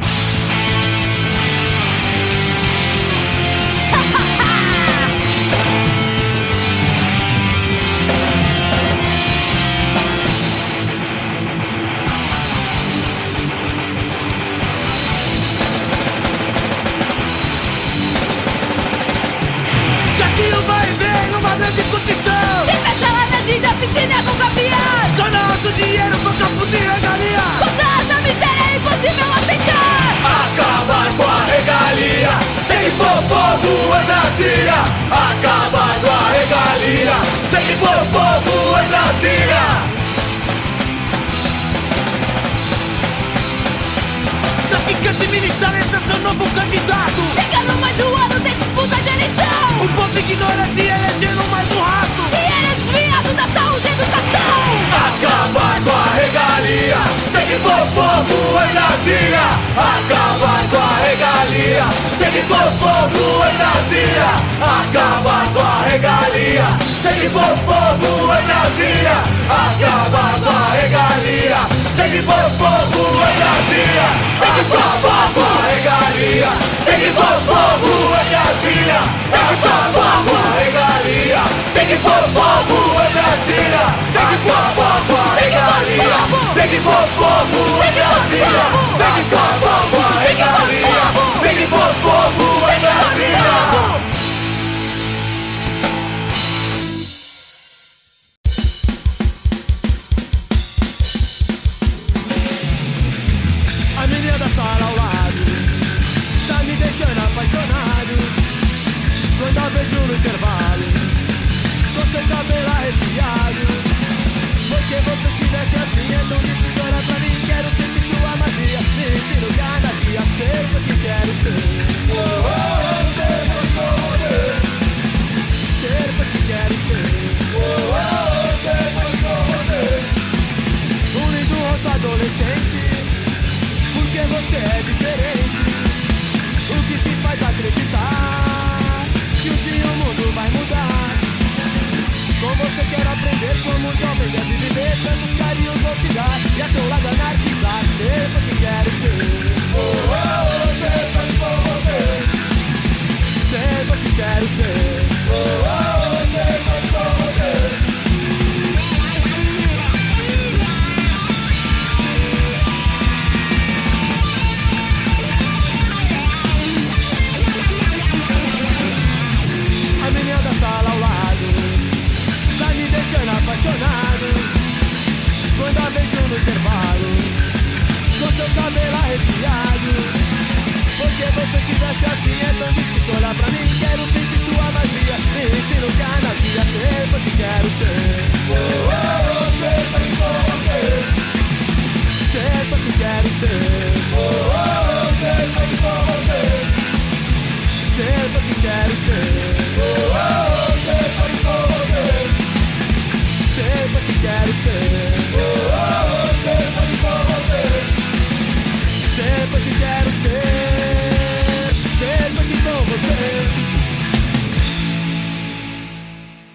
Grande 21.70 21.82
curtição. 21.90 22.66
Defesa 22.66 23.12
lá 23.12 23.26
na 23.30 23.68
da 23.68 23.74
piscina 23.74 24.14
com 24.22 24.34
campeão 24.36 25.00
Com 25.16 25.30
nosso 25.30 25.72
dinheiro, 25.72 26.18
com 26.18 26.32
campo 26.34 26.66
de 26.66 26.76
regalia. 26.76 27.40
Com 27.58 27.66
tanta 27.66 28.20
miséria 28.22 28.72
é 28.72 28.76
impossível 28.76 29.32
aceitar 29.36 30.10
Acabar 30.42 31.12
com 31.16 31.22
a 31.22 31.44
regalia, 31.44 32.30
tem 32.66 32.78
que 32.78 32.90
pôr 32.96 33.22
fogo 33.28 33.96
em 33.96 34.04
Brasília. 34.04 34.80
Acabar 35.10 35.94
com 36.00 36.10
a 36.10 36.32
regalia, 36.32 37.16
tem 37.50 37.66
que 37.66 37.76
pôr 37.76 38.04
fogo 38.12 38.78
em 38.80 38.88
Brasília. 38.88 39.99
Traficante 44.70 45.26
militar, 45.28 45.74
esse 45.80 45.96
é 45.96 46.00
seu 46.00 46.18
novo 46.20 46.48
candidato. 46.54 47.20
Chegando 47.34 47.80
mais 47.80 47.98
um 47.98 48.14
ano 48.14 48.40
de 48.40 48.50
disputa 48.50 48.94
de 48.94 49.08
eleição 49.08 49.82
O 49.82 49.88
povo 49.88 50.16
ignorante 50.16 50.80
elegendo 50.80 51.42
mais 51.50 51.66
um 51.72 51.80
rato. 51.80 52.22
Dinheiro 52.30 52.74
desviado 52.78 53.34
da 53.34 53.46
saúde 53.48 53.88
e 53.88 53.90
educação 53.90 54.70
Acabar 55.20 55.80
com 55.82 55.90
a 55.90 56.14
regalia, 56.14 56.96
tem 57.32 57.46
que 57.46 57.56
pôr 57.58 57.84
fogo 57.94 58.62
em 58.62 58.72
Brasília. 58.72 59.46
Acabar 59.76 60.62
com 60.70 60.78
a 60.78 60.96
regalia, 61.04 61.84
tem 62.18 62.30
que 62.30 62.42
pôr 62.48 62.72
fogo 62.78 63.44
em 63.44 63.56
Brasília. 63.58 64.30
Acabar 64.60 65.46
com 65.52 65.60
a 65.60 65.82
regalia, 65.90 66.64
tem 67.02 67.14
que 67.20 67.28
pôr 67.28 67.54
fogo 67.66 68.32
em 68.32 68.46
Brasília. 68.46 69.16
Acabar 69.50 70.40
com 70.40 70.48
a 70.48 70.70
regalia, 70.80 71.58
tem 72.00 72.10
que 72.12 72.22
pôr 72.22 72.50
fogo 72.56 73.02
em 73.28 73.36
Brasília. 73.36 74.08
Tem 74.40 74.52
que 74.54 74.64
pôr 74.70 74.90
fogo 75.02 75.40
a 75.40 75.68
regalia, 75.68 76.50
tem 76.86 76.98
que 76.98 77.10
pôr 77.10 77.36
fogo 77.44 77.92
em 78.16 78.28
Brasília. 78.30 79.00
Tem 79.30 79.44
que 79.48 79.56
pôr 79.60 79.82
fogo 79.92 80.32
a 80.32 80.48
regalia, 80.64 81.42
tem 81.74 81.86
que 81.86 81.96
pôr 81.96 82.22
fogo 82.32 82.78
em 83.04 83.12
Brasília. 83.12 83.84
Tem 84.14 84.26
que 84.26 84.36
pôr 84.46 84.66
fogo 84.76 85.14
a 85.14 85.40
regalia, 85.40 86.20
tem 86.54 86.68
que 86.68 86.80
pôr 86.80 87.04
fogo 87.18 87.60
em 87.84 87.92
Brasília. 87.92 88.64
Tem 88.96 89.12
que 89.14 89.22
pôr 89.30 89.50
fogo 89.60 89.96
a 90.00 90.20
regalia, 90.20 91.20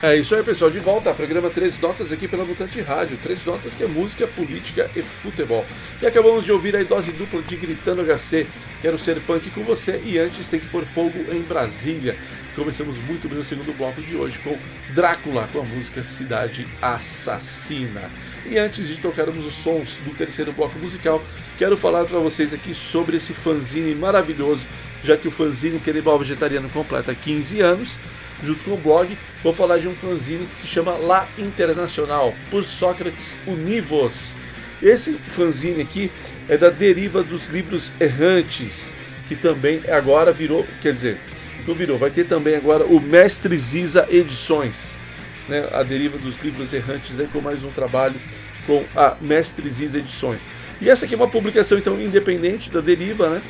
É 0.05 0.15
isso 0.15 0.35
aí, 0.35 0.43
pessoal. 0.43 0.69
De 0.69 0.77
volta 0.77 1.09
ao 1.09 1.15
programa 1.15 1.49
Três 1.49 1.79
Notas 1.79 2.13
aqui 2.13 2.27
pela 2.27 2.45
Mutante 2.45 2.79
Rádio. 2.79 3.17
Três 3.17 3.43
Notas 3.43 3.73
que 3.73 3.83
é 3.83 3.87
música, 3.87 4.27
política 4.27 4.87
e 4.95 5.01
futebol. 5.01 5.65
E 5.99 6.05
acabamos 6.05 6.45
de 6.45 6.51
ouvir 6.51 6.75
a 6.75 6.83
dose 6.83 7.11
dupla 7.11 7.41
de 7.41 7.55
Gritando 7.55 8.03
HC. 8.03 8.45
Quero 8.83 8.99
ser 8.99 9.19
punk 9.21 9.49
com 9.49 9.63
você 9.63 9.99
e 10.05 10.19
antes 10.19 10.47
tem 10.47 10.59
que 10.59 10.67
pôr 10.67 10.85
fogo 10.85 11.33
em 11.33 11.41
Brasília. 11.41 12.15
Começamos 12.55 12.99
muito 12.99 13.27
bem 13.27 13.39
o 13.39 13.43
segundo 13.43 13.75
bloco 13.75 13.99
de 13.99 14.15
hoje 14.15 14.37
com 14.43 14.55
Drácula, 14.93 15.49
com 15.51 15.61
a 15.61 15.63
música 15.63 16.03
Cidade 16.03 16.67
Assassina. 16.79 18.11
E 18.45 18.59
antes 18.59 18.87
de 18.87 18.97
tocarmos 18.97 19.43
os 19.43 19.55
sons 19.55 19.97
do 20.05 20.11
terceiro 20.11 20.51
bloco 20.51 20.77
musical, 20.77 21.19
quero 21.57 21.75
falar 21.75 22.05
para 22.05 22.19
vocês 22.19 22.53
aqui 22.53 22.75
sobre 22.75 23.17
esse 23.17 23.33
fanzine 23.33 23.95
maravilhoso, 23.95 24.67
já 25.03 25.17
que 25.17 25.27
o 25.27 25.31
fanzine 25.31 25.79
Canibal 25.79 26.19
Vegetariano 26.19 26.69
completa 26.69 27.15
15 27.15 27.59
anos 27.59 27.97
junto 28.45 28.63
com 28.63 28.71
o 28.71 28.77
blog, 28.77 29.17
vou 29.43 29.51
falar 29.51 29.79
de 29.79 29.87
um 29.87 29.95
fanzine 29.95 30.45
que 30.45 30.55
se 30.55 30.67
chama 30.67 30.93
La 30.93 31.27
Internacional, 31.37 32.33
por 32.49 32.63
Sócrates 32.63 33.37
Univos. 33.45 34.35
Esse 34.81 35.13
fanzine 35.29 35.81
aqui 35.81 36.11
é 36.47 36.57
da 36.57 36.69
deriva 36.69 37.23
dos 37.23 37.47
livros 37.47 37.91
errantes, 37.99 38.93
que 39.27 39.35
também 39.35 39.81
agora 39.89 40.31
virou, 40.31 40.65
quer 40.81 40.93
dizer, 40.93 41.17
não 41.67 41.73
virou, 41.73 41.97
vai 41.97 42.11
ter 42.11 42.25
também 42.25 42.55
agora 42.55 42.85
o 42.85 42.99
Mestre 42.99 43.57
Ziza 43.57 44.07
Edições, 44.09 44.99
né? 45.49 45.67
a 45.71 45.81
deriva 45.81 46.17
dos 46.17 46.37
livros 46.37 46.73
errantes 46.73 47.19
aí 47.19 47.27
com 47.27 47.41
mais 47.41 47.63
um 47.63 47.71
trabalho 47.71 48.15
com 48.67 48.83
a 48.95 49.15
Mestre 49.21 49.67
Ziza 49.69 49.97
Edições. 49.99 50.47
E 50.81 50.89
essa 50.89 51.05
aqui 51.05 51.13
é 51.13 51.17
uma 51.17 51.27
publicação 51.27 51.77
então 51.77 51.99
independente 51.99 52.69
da 52.69 52.81
deriva, 52.81 53.29
né? 53.29 53.41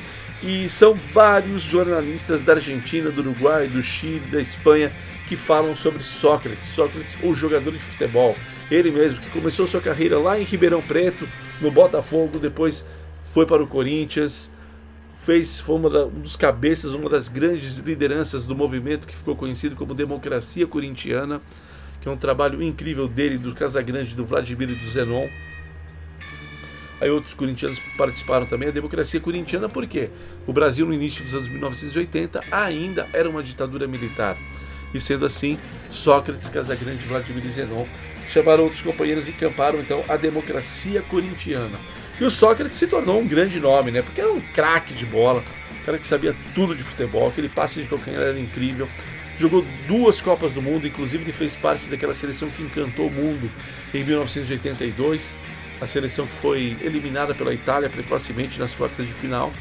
E 0.45 0.69
são 0.69 0.93
vários 0.93 1.63
jornalistas 1.63 2.43
da 2.43 2.53
Argentina, 2.53 3.10
do 3.10 3.21
Uruguai, 3.21 3.67
do 3.67 3.81
Chile, 3.81 4.27
da 4.27 4.39
Espanha 4.39 4.93
que 5.27 5.36
falam 5.36 5.75
sobre 5.75 6.03
Sócrates, 6.03 6.69
Sócrates, 6.69 7.17
o 7.23 7.34
jogador 7.34 7.71
de 7.71 7.79
futebol. 7.79 8.36
Ele 8.69 8.91
mesmo 8.91 9.19
que 9.19 9.29
começou 9.31 9.65
sua 9.65 9.81
carreira 9.81 10.19
lá 10.19 10.39
em 10.39 10.43
Ribeirão 10.43 10.84
Preto, 10.84 11.27
no 11.60 11.71
Botafogo, 11.71 12.38
depois 12.38 12.86
foi 13.34 13.47
para 13.47 13.63
o 13.63 13.65
Corinthians, 13.65 14.51
fez 15.19 15.60
foi 15.60 15.77
uma 15.77 15.89
da, 15.89 16.05
um 16.05 16.21
dos 16.21 16.36
cabeças, 16.36 16.93
uma 16.93 17.10
das 17.10 17.27
grandes 17.27 17.77
lideranças 17.77 18.43
do 18.43 18.55
movimento 18.55 19.08
que 19.08 19.15
ficou 19.15 19.36
conhecido 19.36 19.75
como 19.75 19.95
Democracia 19.95 20.67
Corintiana, 20.67 21.41
que 22.01 22.08
é 22.08 22.12
um 22.12 22.17
trabalho 22.17 22.62
incrível 22.62 23.08
dele, 23.08 23.39
do 23.39 23.55
Casagrande, 23.55 24.13
do 24.13 24.23
Vladimir 24.23 24.69
e 24.69 24.75
do 24.75 24.88
Zenon. 24.88 25.27
Aí 27.01 27.10
outros 27.10 27.34
corintianos 27.34 27.79
participaram 27.97 28.45
também. 28.45 28.69
A 28.69 28.71
democracia 28.71 29.19
corintiana, 29.19 29.67
por 29.67 29.86
quê? 29.86 30.10
O 30.47 30.53
Brasil, 30.53 30.86
no 30.86 30.93
início 30.93 31.23
dos 31.23 31.34
anos 31.34 31.47
1980, 31.47 32.43
ainda 32.51 33.08
era 33.12 33.29
uma 33.29 33.43
ditadura 33.43 33.88
militar. 33.88 34.38
E 34.93 34.99
sendo 34.99 35.25
assim, 35.25 35.58
Sócrates, 35.91 36.47
Casagrande 36.49 37.03
e 37.03 37.08
Vladimir 37.08 37.43
Zenon 37.49 37.86
chamaram 38.29 38.63
outros 38.63 38.81
companheiros 38.81 39.27
e 39.27 39.34
camparam 39.34 39.79
então 39.79 40.03
a 40.08 40.15
democracia 40.15 41.01
corintiana. 41.01 41.77
E 42.19 42.23
o 42.23 42.31
Sócrates 42.31 42.77
se 42.77 42.88
tornou 42.88 43.19
um 43.19 43.27
grande 43.27 43.60
nome, 43.60 43.91
né? 43.91 44.01
Porque 44.01 44.21
era 44.21 44.31
um 44.31 44.39
craque 44.53 44.93
de 44.93 45.05
bola, 45.05 45.43
um 45.81 45.86
cara 45.86 45.97
que 45.97 46.08
sabia 46.08 46.34
tudo 46.53 46.73
de 46.73 46.81
futebol, 46.81 47.27
aquele 47.27 47.49
passe 47.49 47.81
de 47.81 47.89
calcanhar 47.89 48.21
era 48.21 48.39
incrível. 48.39 48.88
Jogou 49.38 49.65
duas 49.86 50.21
Copas 50.21 50.53
do 50.53 50.62
Mundo, 50.62 50.88
inclusive 50.88 51.23
ele 51.23 51.34
fez 51.34 51.58
parte 51.58 51.88
daquela 51.88 52.13
seleção 52.13 52.49
que 52.49 52.63
encantou 52.63 53.08
o 53.08 53.12
mundo 53.12 53.51
em 53.93 54.01
1982 54.01 55.38
a 55.79 55.88
seleção 55.88 56.25
que 56.25 56.33
foi 56.35 56.77
eliminada 56.81 57.33
pela 57.33 57.53
Itália 57.53 57.89
precocemente 57.89 58.59
nas 58.59 58.73
quartas 58.73 59.05
de 59.05 59.13
final. 59.13 59.51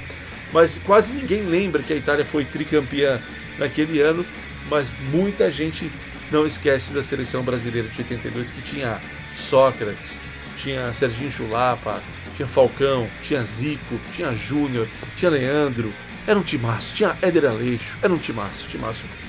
Mas 0.52 0.78
quase 0.84 1.12
ninguém 1.12 1.42
lembra 1.42 1.82
que 1.82 1.92
a 1.92 1.96
Itália 1.96 2.24
foi 2.24 2.44
tricampeã 2.44 3.20
naquele 3.58 4.00
ano, 4.00 4.24
mas 4.70 4.88
muita 5.10 5.50
gente 5.50 5.90
não 6.30 6.46
esquece 6.46 6.92
da 6.92 7.02
seleção 7.02 7.42
brasileira 7.42 7.88
de 7.88 7.98
82 7.98 8.50
que 8.50 8.62
tinha 8.62 9.00
Sócrates, 9.36 10.18
tinha 10.56 10.92
Serginho 10.94 11.30
Chulapa, 11.30 12.00
tinha 12.36 12.48
Falcão, 12.48 13.08
tinha 13.22 13.42
Zico, 13.44 14.00
tinha 14.12 14.32
Júnior, 14.32 14.88
tinha 15.16 15.30
Leandro, 15.30 15.92
era 16.26 16.38
um 16.38 16.42
timaço, 16.42 16.94
tinha 16.94 17.16
Éder 17.20 17.44
Aleixo, 17.46 17.98
era 18.02 18.12
um 18.12 18.18
timaço, 18.18 18.68
timaço 18.68 19.04
mesmo. 19.04 19.28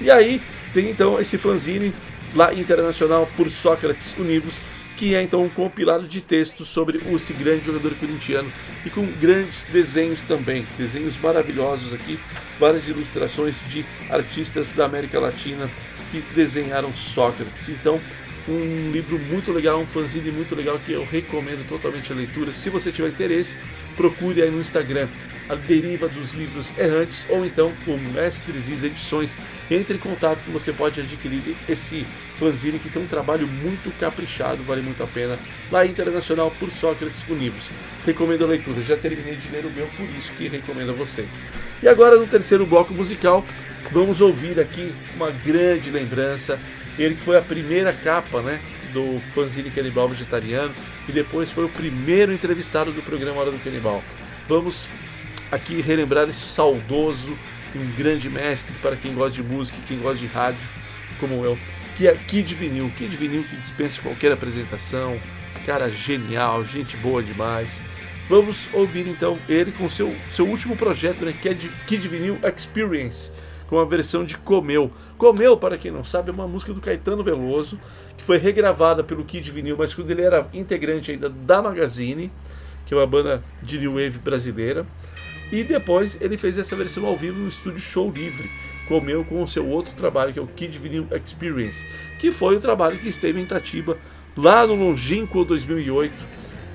E 0.00 0.10
aí 0.10 0.42
tem 0.72 0.90
então 0.90 1.20
esse 1.20 1.38
fanzine 1.38 1.94
lá 2.34 2.52
internacional 2.52 3.28
por 3.36 3.48
Sócrates 3.48 4.16
Univos, 4.18 4.60
que 5.04 5.14
é 5.14 5.22
então 5.22 5.44
um 5.44 5.50
compilado 5.50 6.08
de 6.08 6.22
textos 6.22 6.66
sobre 6.68 6.98
esse 7.14 7.34
grande 7.34 7.66
jogador 7.66 7.94
corintiano 7.96 8.50
e 8.86 8.88
com 8.88 9.04
grandes 9.20 9.66
desenhos 9.66 10.22
também, 10.22 10.66
desenhos 10.78 11.18
maravilhosos 11.18 11.92
aqui, 11.92 12.18
várias 12.58 12.88
ilustrações 12.88 13.62
de 13.68 13.84
artistas 14.08 14.72
da 14.72 14.86
América 14.86 15.20
Latina 15.20 15.70
que 16.10 16.22
desenharam 16.34 16.96
Sócrates. 16.96 17.68
Então, 17.68 18.00
um 18.48 18.90
livro 18.90 19.18
muito 19.18 19.52
legal, 19.52 19.80
um 19.80 19.86
fanzine 19.86 20.30
muito 20.30 20.54
legal 20.54 20.78
que 20.78 20.92
eu 20.92 21.04
recomendo 21.04 21.66
totalmente 21.68 22.12
a 22.12 22.16
leitura. 22.16 22.52
Se 22.52 22.68
você 22.68 22.92
tiver 22.92 23.08
interesse, 23.08 23.56
procure 23.96 24.42
aí 24.42 24.50
no 24.50 24.60
Instagram 24.60 25.08
a 25.48 25.54
Deriva 25.54 26.08
dos 26.08 26.32
Livros 26.32 26.72
Errantes 26.78 27.24
ou 27.28 27.44
então 27.44 27.72
o 27.86 27.96
Mestres 27.96 28.68
Is 28.68 28.82
Edições. 28.82 29.36
Entre 29.70 29.96
em 29.96 30.00
contato 30.00 30.44
que 30.44 30.50
você 30.50 30.72
pode 30.72 31.00
adquirir 31.00 31.56
esse 31.68 32.06
fanzine 32.36 32.78
que 32.78 32.90
tem 32.90 33.02
um 33.02 33.06
trabalho 33.06 33.46
muito 33.46 33.90
caprichado, 33.98 34.62
vale 34.62 34.82
muito 34.82 35.02
a 35.02 35.06
pena. 35.06 35.38
Lá 35.70 35.86
internacional 35.86 36.50
por 36.58 36.70
Sócrates 36.70 37.24
Univos. 37.28 37.70
Recomendo 38.04 38.44
a 38.44 38.48
leitura, 38.48 38.82
já 38.82 38.96
terminei 38.96 39.36
de 39.36 39.48
ler 39.50 39.64
o 39.64 39.70
meu, 39.70 39.86
por 39.96 40.06
isso 40.18 40.32
que 40.34 40.48
recomendo 40.48 40.90
a 40.90 40.94
vocês. 40.94 41.28
E 41.82 41.88
agora 41.88 42.18
no 42.18 42.26
terceiro 42.26 42.66
bloco 42.66 42.92
musical, 42.92 43.44
vamos 43.90 44.20
ouvir 44.20 44.60
aqui 44.60 44.92
uma 45.16 45.30
grande 45.30 45.90
lembrança 45.90 46.60
ele 46.98 47.14
que 47.14 47.20
foi 47.20 47.36
a 47.36 47.42
primeira 47.42 47.92
capa, 47.92 48.40
né, 48.40 48.60
do 48.92 49.20
fanzine 49.34 49.70
Canibal 49.70 50.08
Vegetariano 50.08 50.72
e 51.08 51.12
depois 51.12 51.50
foi 51.50 51.64
o 51.64 51.68
primeiro 51.68 52.32
entrevistado 52.32 52.92
do 52.92 53.02
programa 53.02 53.40
Hora 53.40 53.50
do 53.50 53.62
Canibal. 53.62 54.02
Vamos 54.48 54.88
aqui 55.50 55.80
relembrar 55.80 56.28
esse 56.28 56.40
saudoso, 56.40 57.36
um 57.74 57.96
grande 57.96 58.30
mestre 58.30 58.74
para 58.80 58.94
quem 58.94 59.14
gosta 59.14 59.42
de 59.42 59.42
música, 59.42 59.76
quem 59.88 59.98
gosta 59.98 60.18
de 60.18 60.26
rádio, 60.26 60.60
como 61.18 61.44
eu, 61.44 61.58
que 61.96 62.06
é 62.06 62.14
Kid 62.14 62.54
Vinil. 62.54 62.90
Kid 62.96 63.16
Vinil 63.16 63.42
que 63.42 63.56
dispensa 63.56 64.00
qualquer 64.00 64.30
apresentação, 64.30 65.20
cara 65.66 65.90
genial, 65.90 66.64
gente 66.64 66.96
boa 66.98 67.22
demais. 67.22 67.82
Vamos 68.28 68.68
ouvir 68.72 69.08
então 69.08 69.38
ele 69.48 69.72
com 69.72 69.90
seu, 69.90 70.14
seu 70.30 70.46
último 70.46 70.76
projeto, 70.76 71.24
né, 71.24 71.34
que 71.40 71.48
é 71.48 71.54
de 71.54 71.68
Kid 71.86 72.06
Vinil 72.06 72.38
Experience 72.42 73.32
com 73.74 73.80
a 73.80 73.84
versão 73.84 74.24
de 74.24 74.38
Comeu. 74.38 74.88
Comeu, 75.18 75.56
para 75.56 75.76
quem 75.76 75.90
não 75.90 76.04
sabe, 76.04 76.30
é 76.30 76.32
uma 76.32 76.46
música 76.46 76.72
do 76.72 76.80
Caetano 76.80 77.24
Veloso, 77.24 77.76
que 78.16 78.22
foi 78.22 78.38
regravada 78.38 79.02
pelo 79.02 79.24
Kid 79.24 79.50
Vinil, 79.50 79.76
mas 79.76 79.92
quando 79.92 80.12
ele 80.12 80.22
era 80.22 80.48
integrante 80.54 81.10
ainda 81.10 81.28
da 81.28 81.60
Magazine, 81.60 82.30
que 82.86 82.94
é 82.94 82.96
uma 82.96 83.06
banda 83.06 83.42
de 83.60 83.80
new 83.80 83.94
wave 83.94 84.20
brasileira. 84.20 84.86
E 85.50 85.64
depois 85.64 86.20
ele 86.20 86.38
fez 86.38 86.56
essa 86.56 86.76
versão 86.76 87.04
ao 87.04 87.16
vivo 87.16 87.40
no 87.40 87.48
estúdio 87.48 87.80
Show 87.80 88.12
Livre, 88.12 88.48
Comeu 88.86 89.24
com 89.24 89.42
o 89.42 89.48
seu 89.48 89.68
outro 89.68 89.92
trabalho, 89.96 90.32
que 90.32 90.38
é 90.38 90.42
o 90.42 90.46
Kid 90.46 90.78
Vinil 90.78 91.08
Experience, 91.10 91.84
que 92.20 92.30
foi 92.30 92.54
o 92.54 92.60
trabalho 92.60 92.96
que 92.96 93.08
esteve 93.08 93.40
em 93.40 93.44
Tatiba 93.44 93.98
lá 94.36 94.64
no 94.64 94.76
longínquo 94.76 95.44
2008, 95.44 96.12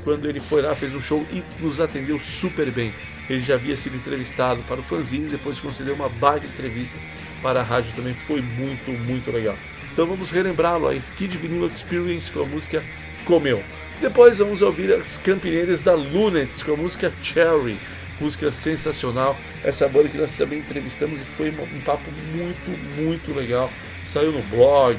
quando 0.03 0.27
ele 0.27 0.39
foi 0.39 0.61
lá, 0.61 0.75
fez 0.75 0.93
um 0.93 1.01
show 1.01 1.25
e 1.31 1.43
nos 1.61 1.79
atendeu 1.79 2.19
super 2.19 2.71
bem. 2.71 2.93
Ele 3.29 3.41
já 3.41 3.55
havia 3.55 3.77
sido 3.77 3.95
entrevistado 3.95 4.61
para 4.63 4.79
o 4.79 4.83
fanzine 4.83 5.29
depois 5.29 5.59
concedeu 5.59 5.93
uma 5.93 6.09
baita 6.09 6.47
entrevista 6.47 6.97
para 7.41 7.59
a 7.59 7.63
rádio 7.63 7.91
também. 7.95 8.13
Foi 8.13 8.41
muito, 8.41 8.91
muito 8.91 9.31
legal. 9.31 9.55
Então 9.91 10.07
vamos 10.07 10.31
relembrá-lo 10.31 10.87
aí. 10.87 11.01
Kid 11.17 11.37
Vinyl 11.37 11.67
Experience 11.67 12.31
com 12.31 12.41
a 12.41 12.45
música 12.45 12.83
Comeu. 13.25 13.63
Depois 14.01 14.37
vamos 14.37 14.61
ouvir 14.61 14.93
as 14.93 15.17
campineiras 15.17 15.81
da 15.81 15.93
Lunets 15.93 16.63
com 16.63 16.73
a 16.73 16.77
música 16.77 17.11
Cherry. 17.21 17.77
Música 18.19 18.51
sensacional. 18.51 19.37
Essa 19.63 19.87
banda 19.87 20.09
que 20.09 20.17
nós 20.17 20.31
também 20.35 20.59
entrevistamos 20.59 21.19
e 21.19 21.23
foi 21.23 21.49
um 21.49 21.81
papo 21.81 22.09
muito, 22.33 22.71
muito 22.95 23.33
legal. 23.33 23.69
Saiu 24.05 24.31
no 24.31 24.41
blog, 24.43 24.97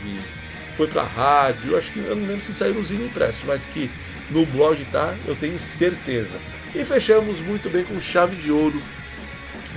foi 0.77 0.87
pra 0.87 1.03
rádio. 1.03 1.77
Acho 1.77 1.93
que 1.93 1.99
eu 1.99 2.15
não 2.15 2.27
lembro 2.27 2.45
se 2.45 2.53
saiu 2.53 2.75
no 2.75 2.85
Zine 2.85 3.07
Impresso, 3.07 3.43
mas 3.47 3.67
que 3.67 3.91
no 4.31 4.47
blog 4.47 4.85
tá, 4.87 5.15
eu 5.27 5.35
tenho 5.35 5.59
certeza. 5.59 6.39
E 6.75 6.85
fechamos 6.85 7.41
muito 7.41 7.69
bem 7.69 7.85
com 7.85 8.01
chave 8.01 8.37
de 8.37 8.51
ouro 8.51 8.81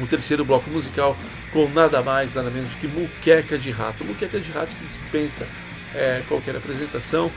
o 0.02 0.08
terceiro 0.08 0.44
bloco 0.44 0.70
musical 0.70 1.16
com 1.52 1.70
nada 1.70 2.02
mais, 2.02 2.34
nada 2.34 2.50
menos 2.50 2.74
que 2.76 2.88
Muqueca 2.88 3.58
de 3.58 3.70
Rato. 3.72 4.04
Muqueca 4.04 4.40
de 4.40 4.52
Rato 4.52 4.76
que 4.76 4.86
dispensa 4.86 5.48
é, 5.94 6.24
qualquer 6.28 6.56
apresentação. 6.56 7.32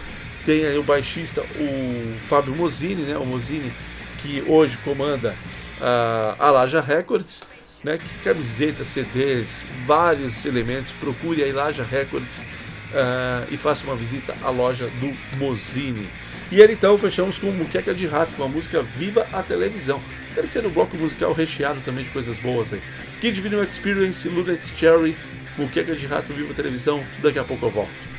Tem 0.45 0.65
aí 0.65 0.79
o 0.79 0.83
baixista, 0.83 1.43
o 1.43 2.17
Fábio 2.27 2.55
Mosini, 2.55 3.03
né? 3.03 3.17
O 3.17 3.27
Mosini 3.27 3.73
que 4.19 4.43
hoje 4.47 4.79
comanda 4.79 5.35
a, 5.81 6.37
a 6.39 6.51
Laja 6.51 6.81
Records, 6.81 7.43
né? 7.85 7.99
Camisetas, 8.25 8.89
CDs, 8.89 9.63
vários 9.87 10.45
elementos. 10.45 10.93
Procure 10.93 11.43
aí 11.43 11.53
Laja 11.53 11.85
Records 11.85 12.39
uh, 12.39 13.47
e 13.51 13.57
faça 13.57 13.85
uma 13.85 13.97
visita 13.97 14.35
à 14.43 14.51
loja 14.51 14.89
do 15.01 15.15
Mosini. 15.37 16.09
E 16.51 16.61
ele 16.61 16.75
então 16.75 16.97
fechamos 16.97 17.39
com 17.39 17.51
Muqueca 17.51 17.93
de 17.93 18.07
Rato, 18.07 18.33
com 18.37 18.45
a 18.45 18.49
música 18.49 18.81
Viva 18.81 19.27
a 19.33 19.43
Televisão. 19.43 20.01
Terceiro 20.35 20.71
bloco 20.71 20.97
musical 20.97 21.33
recheado 21.33 21.81
também 21.81 22.05
de 22.05 22.11
coisas 22.11 22.39
boas 22.39 22.73
aí. 22.73 22.81
Kid 23.21 23.41
Video 23.41 23.65
Experience, 23.65 24.29
Lunet 24.29 24.65
Cherry, 24.77 25.17
Muqueca 25.59 25.97
de 25.97 26.07
Rato, 26.07 26.33
Viva 26.33 26.53
a 26.53 26.55
Televisão. 26.55 27.03
Daqui 27.21 27.39
a 27.39 27.45
pouco 27.45 27.67
eu 27.67 27.71
volto. 27.71 28.16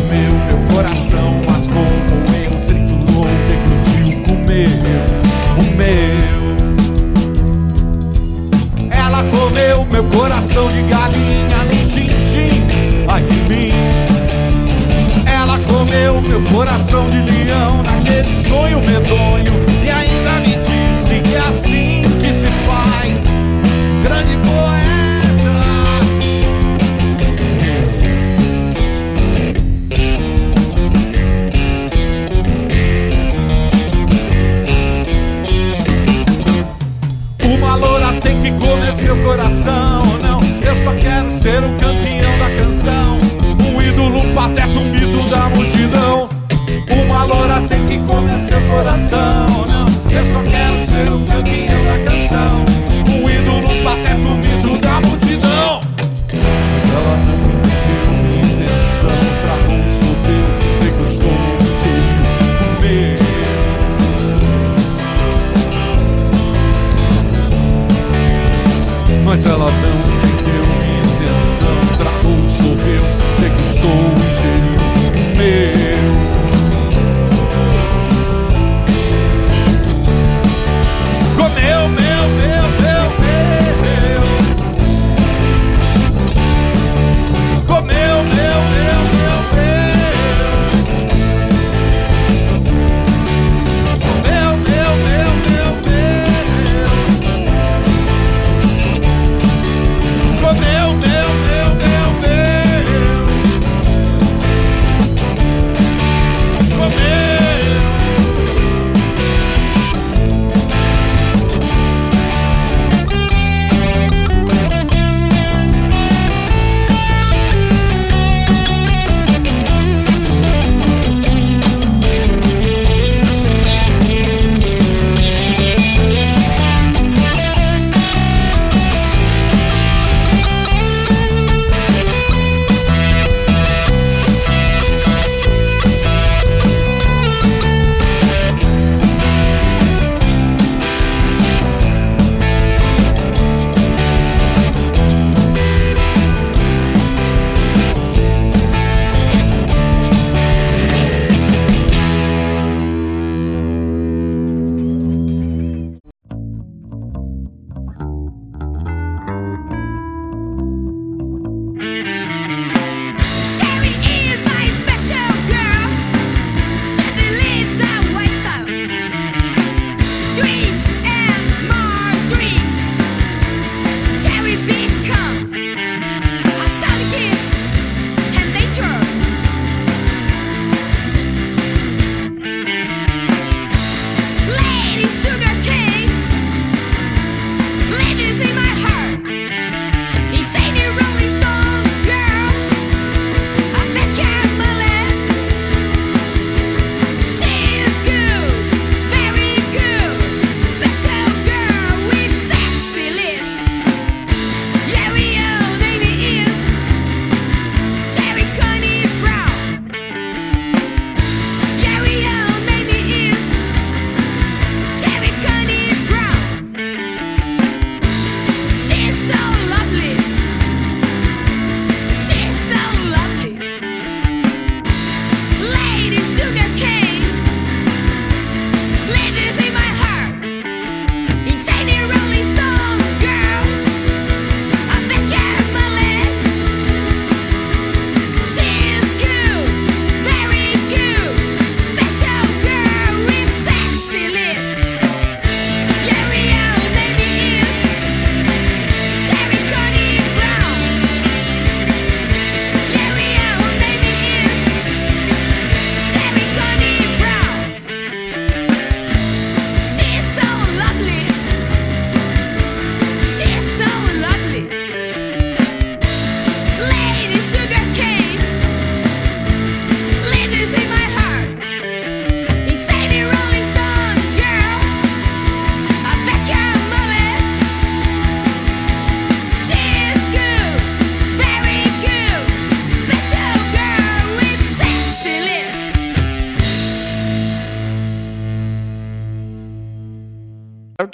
Meu 0.00 0.41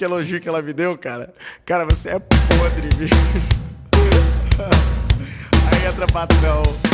elogio 0.09 0.41
que 0.41 0.49
ela 0.49 0.63
me 0.63 0.73
deu, 0.73 0.97
cara? 0.97 1.35
Cara, 1.65 1.85
você 1.85 2.11
é 2.11 2.19
podre, 2.19 2.89
bicho. 2.97 3.15
Aí 5.71 5.87
entra 5.87 6.07
patrão. 6.07 6.63
Seria 6.65 6.89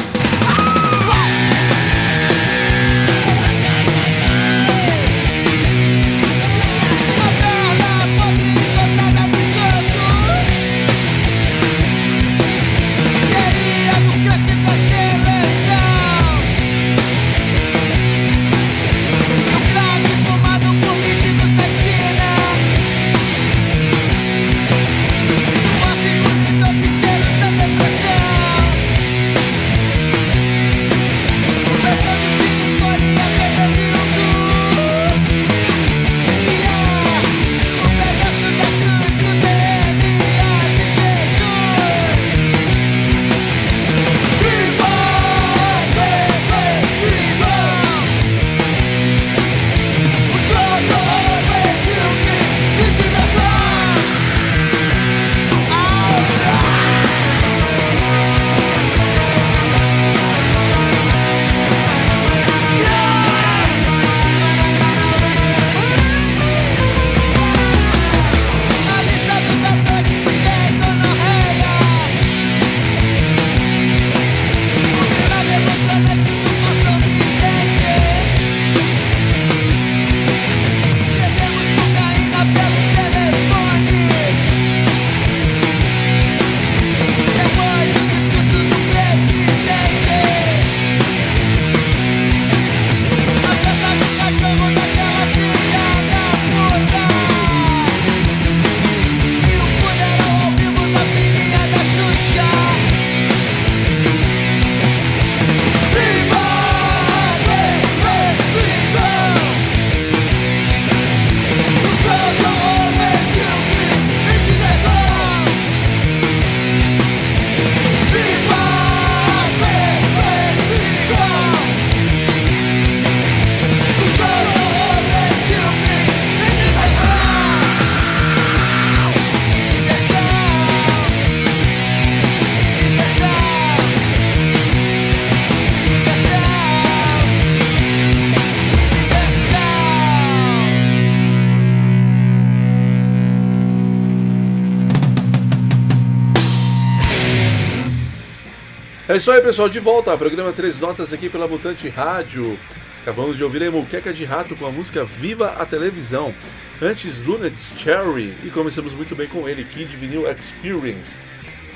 É 149.14 149.16
isso 149.16 149.30
aí, 149.30 149.40
pessoal, 149.40 149.68
de 149.68 149.78
volta 149.78 150.10
ao 150.10 150.18
programa 150.18 150.52
Três 150.52 150.80
Notas 150.80 151.12
aqui 151.12 151.28
pela 151.28 151.46
Mutante 151.46 151.88
Rádio. 151.88 152.58
Acabamos 153.00 153.36
de 153.36 153.44
ouvir 153.44 153.62
a 153.62 153.70
Muqueca 153.70 154.12
de 154.12 154.24
Rato 154.24 154.56
com 154.56 154.66
a 154.66 154.72
música 154.72 155.04
Viva 155.04 155.50
a 155.50 155.64
Televisão. 155.64 156.34
Antes, 156.82 157.22
Lunatic 157.22 157.78
Cherry. 157.78 158.36
E 158.42 158.50
começamos 158.50 158.92
muito 158.92 159.14
bem 159.14 159.28
com 159.28 159.48
ele, 159.48 159.62
Kid 159.62 159.94
Vinil 159.94 160.28
Experience. 160.28 161.20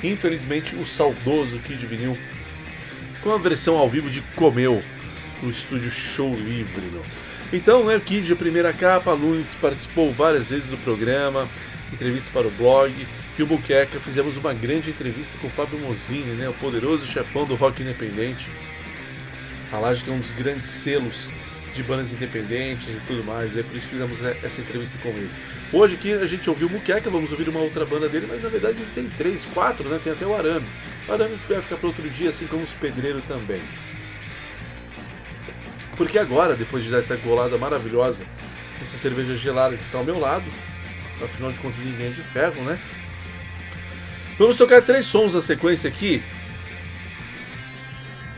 Infelizmente, 0.03 0.75
o 0.75 0.85
saudoso 0.85 1.59
Kid 1.59 1.85
Vinil 1.85 2.17
com 3.23 3.31
a 3.31 3.37
versão 3.37 3.77
ao 3.77 3.87
vivo 3.87 4.09
de 4.09 4.19
Comeu, 4.35 4.83
no 5.41 5.49
estúdio 5.49 5.89
Show 5.89 6.33
Livre. 6.33 6.87
Meu. 6.91 7.05
Então, 7.53 7.85
né, 7.85 8.01
Kid, 8.05 8.33
a 8.33 8.35
primeira 8.35 8.73
capa, 8.73 9.13
Lunix 9.13 9.55
participou 9.55 10.11
várias 10.11 10.49
vezes 10.49 10.65
do 10.65 10.75
programa, 10.75 11.47
entrevista 11.93 12.31
para 12.33 12.49
o 12.49 12.51
blog, 12.51 12.93
e 13.39 13.43
o 13.43 13.45
Buqueca 13.45 14.01
fizemos 14.01 14.35
uma 14.35 14.53
grande 14.53 14.89
entrevista 14.89 15.37
com 15.37 15.47
o 15.47 15.49
Fábio 15.49 15.79
Mozini, 15.79 16.33
né, 16.33 16.49
o 16.49 16.53
poderoso 16.55 17.05
chefão 17.05 17.45
do 17.45 17.55
rock 17.55 17.81
independente. 17.81 18.49
A 19.71 19.77
Laje 19.77 20.03
tem 20.03 20.13
um 20.13 20.19
dos 20.19 20.31
grandes 20.31 20.67
selos 20.67 21.29
de 21.73 21.81
bandas 21.81 22.11
independentes 22.11 22.89
e 22.89 22.99
tudo 23.07 23.23
mais, 23.23 23.55
é 23.55 23.63
por 23.63 23.77
isso 23.77 23.87
que 23.87 23.95
fizemos 23.95 24.21
essa 24.43 24.59
entrevista 24.59 24.97
com 25.01 25.07
ele. 25.09 25.31
Hoje 25.71 25.95
aqui 25.95 26.11
a 26.11 26.25
gente 26.25 26.49
ouviu 26.49 26.67
o 26.67 26.71
Muqueca, 26.71 27.09
vamos 27.09 27.31
ouvir 27.31 27.47
uma 27.47 27.61
outra 27.61 27.85
banda 27.85 28.09
dele, 28.09 28.27
mas 28.29 28.43
na 28.43 28.49
verdade 28.49 28.77
ele 28.77 28.91
tem 28.93 29.09
três, 29.17 29.45
quatro, 29.53 29.87
né? 29.87 30.01
Tem 30.03 30.11
até 30.11 30.25
o 30.25 30.35
Arame. 30.35 30.67
O 31.07 31.13
Arame 31.13 31.39
vai 31.47 31.61
ficar 31.61 31.77
para 31.77 31.87
outro 31.87 32.09
dia, 32.09 32.31
assim 32.31 32.45
como 32.45 32.63
os 32.63 32.73
Pedreiro 32.73 33.21
também. 33.25 33.61
Porque 35.95 36.19
agora, 36.19 36.57
depois 36.57 36.83
de 36.83 36.91
dar 36.91 36.99
essa 36.99 37.15
golada 37.15 37.57
maravilhosa, 37.57 38.25
essa 38.81 38.97
cerveja 38.97 39.33
gelada 39.35 39.77
que 39.77 39.83
está 39.83 39.97
ao 39.97 40.03
meu 40.03 40.19
lado, 40.19 40.45
afinal 41.23 41.53
de 41.53 41.59
contas 41.59 41.85
ninguém 41.85 42.07
é 42.07 42.09
de 42.09 42.21
ferro, 42.21 42.61
né? 42.63 42.77
Vamos 44.39 44.55
tocar 44.55 44.81
três 44.81 45.05
sons 45.05 45.33
na 45.33 45.41
sequência 45.41 45.89
aqui, 45.89 46.23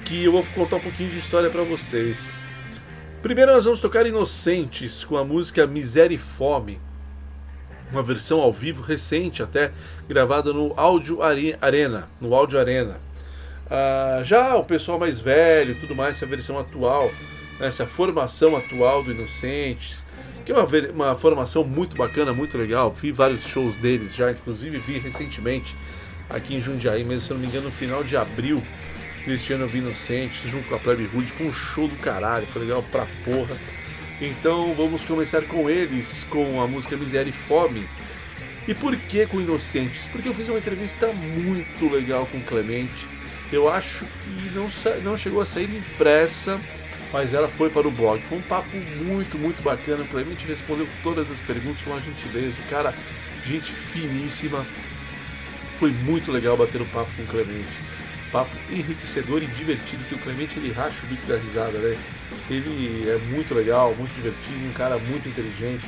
que 0.04 0.24
eu 0.24 0.32
vou 0.32 0.44
contar 0.56 0.78
um 0.78 0.80
pouquinho 0.80 1.12
de 1.12 1.20
história 1.20 1.48
para 1.48 1.62
vocês. 1.62 2.32
Primeiro 3.22 3.52
nós 3.52 3.66
vamos 3.66 3.82
tocar 3.82 4.08
Inocentes 4.08 5.04
com 5.04 5.16
a 5.16 5.24
música 5.24 5.68
Miséria 5.68 6.16
e 6.16 6.18
Fome, 6.18 6.82
uma 7.92 8.02
versão 8.02 8.42
ao 8.42 8.52
vivo 8.52 8.82
recente 8.82 9.44
até 9.44 9.72
gravada 10.10 10.52
no 10.52 10.74
Áudio 10.76 11.20
Arena, 11.22 12.10
no 12.20 12.34
Áudio 12.34 12.60
Arena. 12.60 13.00
Ah, 13.70 14.22
já 14.24 14.56
o 14.56 14.66
pessoal 14.66 14.98
mais 14.98 15.20
velho, 15.20 15.80
tudo 15.80 15.94
mais, 15.94 16.16
essa 16.18 16.26
versão 16.26 16.58
atual, 16.58 17.12
né, 17.60 17.68
essa 17.68 17.86
formação 17.86 18.58
atual 18.58 19.04
do 19.04 19.12
Inocentes, 19.12 20.04
que 20.44 20.52
é 20.52 20.56
uma, 20.56 20.68
uma 20.96 21.16
formação 21.16 21.64
muito 21.64 21.96
bacana, 21.96 22.34
muito 22.34 22.58
legal. 22.58 22.90
Vi 22.90 23.12
vários 23.12 23.44
shows 23.44 23.76
deles 23.76 24.16
já, 24.16 24.32
inclusive 24.32 24.80
vi 24.80 24.98
recentemente 24.98 25.76
aqui 26.34 26.56
em 26.56 26.62
Jundiaí, 26.62 27.04
mesmo 27.04 27.22
se 27.22 27.32
eu 27.32 27.36
não 27.36 27.42
me 27.42 27.48
engano, 27.48 27.66
no 27.66 27.72
final 27.72 28.04
de 28.04 28.18
abril 28.18 28.62
deste 29.26 29.54
ano 29.54 29.66
eu 29.66 29.70
vi 29.70 29.80
Inocentes 29.80 30.50
junto 30.50 30.68
com 30.68 30.76
a 30.76 30.80
Plebe 30.80 31.10
Hood. 31.14 31.30
Foi 31.30 31.48
um 31.48 31.54
show 31.54 31.88
do 31.88 31.96
caralho, 31.98 32.46
foi 32.48 32.64
legal 32.64 32.84
pra 32.84 33.06
porra. 33.24 33.58
Então 34.20 34.74
vamos 34.76 35.04
começar 35.04 35.42
com 35.44 35.70
eles, 35.70 36.26
com 36.30 36.62
a 36.62 36.68
música 36.68 36.96
Miséria 36.96 37.30
e 37.30 37.34
Fome. 37.34 37.88
E 38.68 38.74
por 38.74 38.96
que 38.96 39.26
com 39.26 39.42
Inocentes? 39.42 40.08
Porque 40.12 40.30
eu 40.30 40.34
fiz 40.34 40.48
uma 40.48 40.60
entrevista 40.60 41.08
muito 41.08 41.92
legal 41.92 42.28
com 42.28 42.42
Clemente. 42.42 43.08
Eu 43.52 43.70
acho 43.70 44.06
que 44.06 44.50
não, 44.54 44.70
não 45.04 45.18
chegou 45.18 45.42
a 45.42 45.46
sair 45.46 45.76
impressa, 45.76 46.60
mas 47.12 47.34
ela 47.34 47.50
foi 47.50 47.70
para 47.70 47.88
o 47.88 47.92
blog. 47.92 48.22
Foi 48.22 48.38
um 48.38 48.44
papo 48.44 48.70
muito, 49.04 49.38
muito 49.38 49.62
bacana. 49.64 50.04
O 50.04 50.08
Clemente 50.08 50.46
respondeu 50.46 50.88
todas 51.04 51.30
as 51.30 51.40
perguntas 51.40 51.82
com 51.82 51.90
uma 51.90 52.00
gentileza. 52.00 52.58
O 52.66 52.70
cara, 52.70 52.94
gente 53.46 53.72
finíssima. 53.72 54.66
Foi 55.82 55.90
muito 55.90 56.32
legal 56.32 56.56
bater 56.56 56.80
um 56.80 56.86
papo 56.86 57.10
com 57.18 57.24
o 57.24 57.26
Clemente. 57.26 57.66
Papo 58.32 58.56
enriquecedor 58.70 59.42
e 59.42 59.48
divertido, 59.48 60.04
que 60.04 60.14
o 60.14 60.20
Clemente 60.20 60.60
ele 60.60 60.72
racha 60.72 61.04
o 61.04 61.08
bico 61.08 61.26
da 61.26 61.36
risada, 61.36 61.76
né? 61.80 61.98
Ele 62.52 63.10
é 63.10 63.18
muito 63.34 63.56
legal, 63.56 63.96
muito 63.96 64.14
divertido, 64.14 64.64
um 64.64 64.74
cara 64.74 65.00
muito 65.00 65.28
inteligente. 65.28 65.84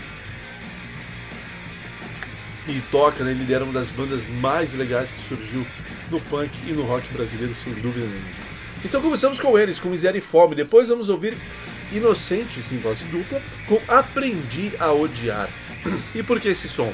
E 2.68 2.82
toca, 2.90 3.24
né? 3.24 3.34
Ele 3.34 3.54
era 3.54 3.64
uma 3.64 3.72
das 3.72 3.92
bandas 3.92 4.26
mais 4.42 4.74
legais 4.74 5.12
que 5.12 5.28
surgiu 5.28 5.64
no 6.10 6.20
punk 6.22 6.50
e 6.68 6.72
no 6.72 6.82
rock 6.86 7.08
brasileiro, 7.14 7.54
sem 7.54 7.72
dúvida 7.74 8.08
nenhuma. 8.08 8.32
Então 8.84 9.00
começamos 9.00 9.40
com 9.40 9.60
eles, 9.60 9.80
com 9.80 9.90
Miséria 9.90 10.18
e 10.18 10.22
Fome. 10.22 10.56
Depois 10.56 10.90
vamos 10.90 11.08
ouvir 11.08 11.38
Inocentes 11.92 12.72
em 12.72 12.80
voz 12.80 13.04
dupla 13.04 13.40
com 13.68 13.80
Aprendi 13.88 14.72
a 14.80 14.92
Odiar. 14.92 15.52
E 16.16 16.24
por 16.24 16.40
que 16.40 16.48
esse 16.48 16.68
som? 16.68 16.92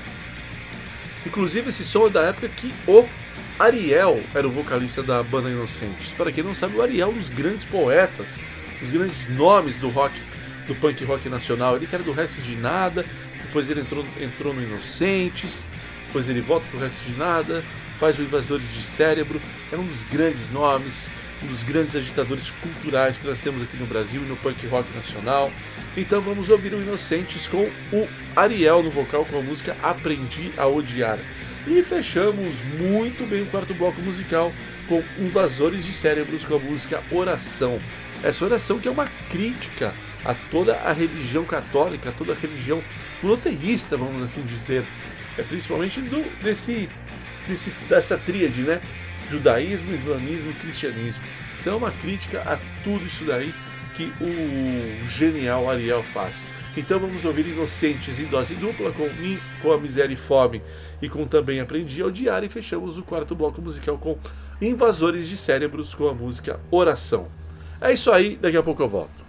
Inclusive, 1.26 1.70
esse 1.70 1.84
som 1.84 2.08
é 2.08 2.10
da 2.10 2.22
época 2.24 2.50
que 2.50 2.74
o 2.88 3.08
Ariel 3.60 4.24
era 4.34 4.48
o 4.48 4.52
vocalista 4.52 5.04
da 5.04 5.22
banda 5.22 5.50
Inocentes. 5.50 6.14
Para 6.14 6.32
quem 6.32 6.44
não 6.44 6.56
sabe, 6.56 6.78
o 6.78 6.82
Ariel 6.82 7.10
é 7.10 7.12
um 7.12 7.18
dos 7.18 7.30
grandes 7.30 7.66
poetas, 7.66 8.40
os 8.82 8.90
grandes 8.90 9.28
nomes 9.30 9.76
do 9.76 9.90
rock, 9.90 10.16
do 10.66 10.76
punk 10.76 11.04
rock 11.04 11.28
nacional. 11.28 11.76
Ele 11.76 11.86
que 11.86 11.94
era 11.94 12.04
do 12.04 12.14
Restos 12.14 12.46
de 12.46 12.56
Nada, 12.56 13.06
depois 13.42 13.70
ele 13.70 13.82
entrou, 13.82 14.06
entrou 14.20 14.54
no 14.54 14.62
Inocentes, 14.62 15.68
depois 16.08 16.30
ele 16.30 16.40
volta 16.40 16.68
pro 16.70 16.80
Restos 16.80 17.06
de 17.06 17.20
Nada, 17.20 17.64
faz 17.98 18.18
o 18.18 18.22
Invasores 18.22 18.74
de 18.74 18.82
Cérebro. 18.82 19.42
Era 19.72 19.82
um 19.82 19.86
dos 19.86 20.04
grandes 20.04 20.50
nomes, 20.52 21.12
um 21.44 21.48
dos 21.48 21.64
grandes 21.64 21.96
agitadores 21.96 22.52
culturais 22.52 23.18
que 23.18 23.28
nós 23.28 23.40
temos 23.40 23.62
aqui 23.62 23.78
no 23.78 23.86
Brasil 23.86 24.22
e 24.22 24.26
no 24.26 24.36
punk 24.38 24.66
rock 24.68 24.88
nacional. 24.96 25.52
Então 25.96 26.22
vamos 26.22 26.50
ouvir 26.50 26.74
o 26.74 26.82
Inocentes 26.82 27.48
com 27.48 27.70
o 27.92 28.08
Ariel 28.36 28.84
no 28.84 28.92
vocal 28.92 29.26
com 29.26 29.38
a 29.38 29.42
música 29.42 29.76
Aprendi 29.82 30.52
a 30.58 30.68
Odiar. 30.68 31.20
E 31.68 31.84
fechamos 31.84 32.62
muito 32.80 33.28
bem 33.28 33.42
o 33.42 33.46
quarto 33.48 33.74
bloco 33.74 34.02
musical 34.02 34.52
com 34.88 35.04
Invasores 35.20 35.86
de 35.86 35.92
Cérebros 35.92 36.44
com 36.44 36.56
a 36.56 36.60
música 36.60 37.04
Oração. 37.12 37.80
Essa 38.24 38.46
oração 38.46 38.80
que 38.80 38.88
é 38.88 38.92
uma 38.92 39.08
crítica 39.30 39.94
a 40.26 40.34
toda 40.52 40.76
a 40.76 40.92
religião 40.92 41.46
católica, 41.46 42.10
a 42.10 42.12
toda 42.12 42.34
a 42.34 42.36
religião 42.36 42.84
monoteísta, 43.22 43.96
vamos 43.96 44.22
assim 44.24 44.42
dizer. 44.42 44.84
É 45.38 45.44
principalmente 45.44 46.02
do, 46.02 46.22
desse, 46.44 46.90
desse, 47.48 47.72
dessa 47.88 48.18
tríade, 48.18 48.62
né? 48.62 48.82
Judaísmo, 49.30 49.94
islamismo 49.94 50.52
e 50.52 50.54
cristianismo. 50.54 51.22
Então 51.60 51.74
é 51.74 51.78
uma 51.78 51.92
crítica 51.92 52.42
a 52.42 52.58
tudo 52.84 53.06
isso 53.06 53.26
daí 53.26 53.54
que 53.96 54.14
o 54.22 55.10
genial 55.10 55.70
Ariel 55.70 56.04
faz. 56.04 56.48
Então 56.78 57.00
vamos 57.00 57.26
ouvir 57.26 57.48
Inocentes 57.48 58.20
em 58.20 58.26
dose 58.26 58.56
dupla 58.56 58.92
com 58.92 59.10
mim, 59.16 59.38
com 59.62 59.74
a 59.74 59.78
miséria 59.78 60.14
e 60.14 60.18
fome 60.18 60.62
e 61.02 61.10
com 61.10 61.28
também 61.28 61.60
Aprendi 61.60 62.02
a 62.02 62.06
Odiar 62.06 62.44
e 62.44 62.50
fechamos 62.50 62.98
o 62.98 63.04
quarto 63.04 63.36
bloco 63.36 63.62
musical 63.62 63.98
com 63.98 64.18
Invasores 64.62 65.28
de 65.28 65.36
Cérebros 65.36 65.94
com 65.94 66.08
a 66.08 66.14
música 66.14 66.60
Oração. 66.72 67.30
É 67.82 67.92
isso 67.92 68.12
aí, 68.12 68.38
daqui 68.38 68.58
a 68.58 68.64
pouco 68.64 68.82
eu 68.82 68.90
volto. 68.90 69.29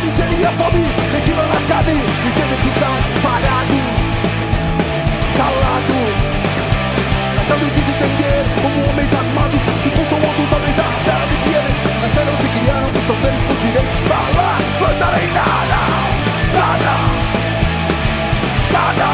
Viver 0.00 0.22
entre 0.22 0.22
a 0.24 0.30
miséria 0.30 0.36
e 0.36 0.46
a 0.46 0.52
fome 0.52 0.80
Mentira 1.12 1.42
na 1.42 1.60
carne 1.68 1.92
e 1.92 2.30
que 2.30 2.56
ficar 2.64 2.96
parado 3.22 3.78
Calado. 5.36 6.00
É 7.36 7.44
tão 7.48 7.58
difícil 7.58 7.94
entender 7.94 8.44
como 8.62 8.90
homens 8.90 9.14
armados 9.14 9.60
Expulsam 9.86 10.18
outros 10.18 10.52
homens 10.52 10.76
da 10.76 10.84
cidade 11.00 11.34
que 11.44 11.50
eles 11.50 11.78
Nasceram, 12.02 12.36
se 12.36 12.48
criaram, 12.48 12.90
que 12.90 13.00
são 13.06 13.16
deles 13.16 13.42
por 13.46 13.56
direito 13.56 14.08
lá, 14.36 14.58
plantarem 14.78 15.28
nada 15.32 15.80
Nada 16.54 16.94
Nada. 18.72 19.10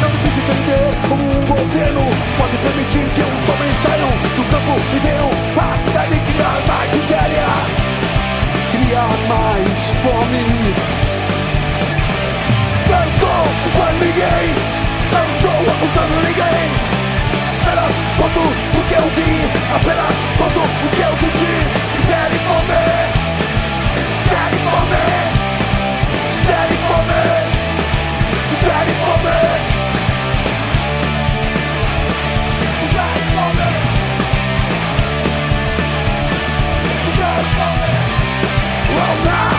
Tão 0.00 0.10
difícil 0.10 0.42
entender 0.42 0.86
como 1.08 1.22
um 1.22 1.44
governo 1.46 2.02
Pode 2.38 2.56
permitir 2.58 3.04
que 3.14 3.20
os 3.20 3.48
homens 3.48 3.76
saiam 3.82 4.08
do 4.08 4.44
campo 4.50 4.74
e 4.94 4.98
venham 4.98 5.30
a 5.56 5.76
cidade 5.76 6.18
criar 6.18 6.60
mais 6.66 7.03
mais 9.28 9.88
fome. 10.02 10.74
Não 12.88 13.08
estou 13.08 13.44
culpando 13.62 14.04
ninguém, 14.04 14.54
não 15.12 15.24
estou 15.30 15.58
acusando 15.72 16.14
ninguém. 16.26 16.94
Apenas 17.62 17.94
conto 18.16 18.40
o 18.40 18.84
que 18.88 18.94
eu 18.94 19.08
vi, 19.10 19.32
apenas 19.74 20.16
conto 20.38 20.60
o 20.60 20.88
que 20.94 21.00
eu 21.00 21.16
senti. 21.18 21.54
Miséria 21.98 22.36
e 22.36 23.13
Oh 38.96 39.22
no! 39.24 39.53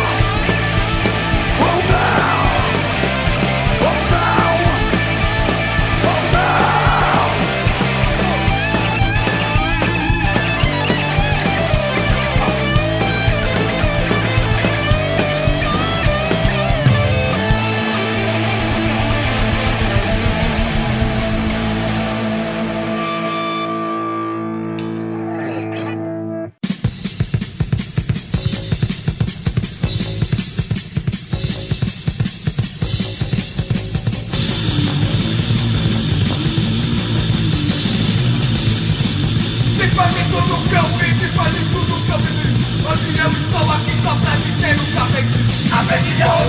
making 45.88 46.20
your 46.20 46.46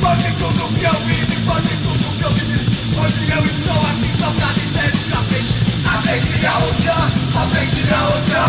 Fazem 0.00 0.32
tudo 0.32 0.64
o 0.64 0.72
que 0.72 0.84
eu 0.84 0.92
vi, 0.92 1.26
fazem 1.46 1.76
tudo 1.82 2.08
o 2.08 2.16
que 2.16 2.24
eu 2.24 2.30
vi 2.30 2.70
Hoje 2.98 3.30
eu 3.30 3.44
estou 3.44 3.80
aqui 3.80 4.18
só 4.18 4.30
pra 4.30 4.46
dizer 4.54 5.09
peki 6.10 6.38
gaucha, 6.42 6.96
a 7.36 7.46
peki 7.52 7.82
gaucha. 7.86 8.44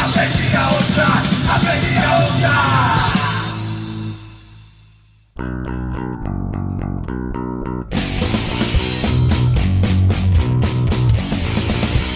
A 0.00 0.04
peki 0.14 0.46
gaucha, 0.54 1.08
a 1.52 1.58
peki 1.64 1.92
gaucha. 2.02 2.54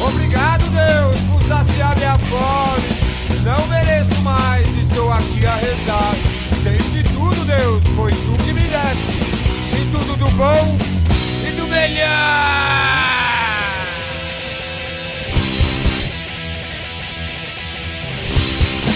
Obrigado, 0.01 0.65
Deus, 0.71 1.21
por 1.29 1.43
saciar 1.47 1.97
minha 1.97 2.19
fome. 2.19 2.89
Não 3.45 3.67
mereço 3.67 4.21
mais, 4.23 4.67
estou 4.79 5.13
aqui 5.13 5.45
a 5.45 5.55
rezar. 5.57 6.15
Desde 6.63 7.03
tudo, 7.13 7.45
Deus, 7.45 7.83
foi 7.95 8.13
tu 8.13 8.45
que 8.45 8.53
me 8.55 8.63
deste. 8.63 9.19
E 9.77 9.91
tudo 9.93 10.17
do 10.17 10.31
bom 10.33 10.88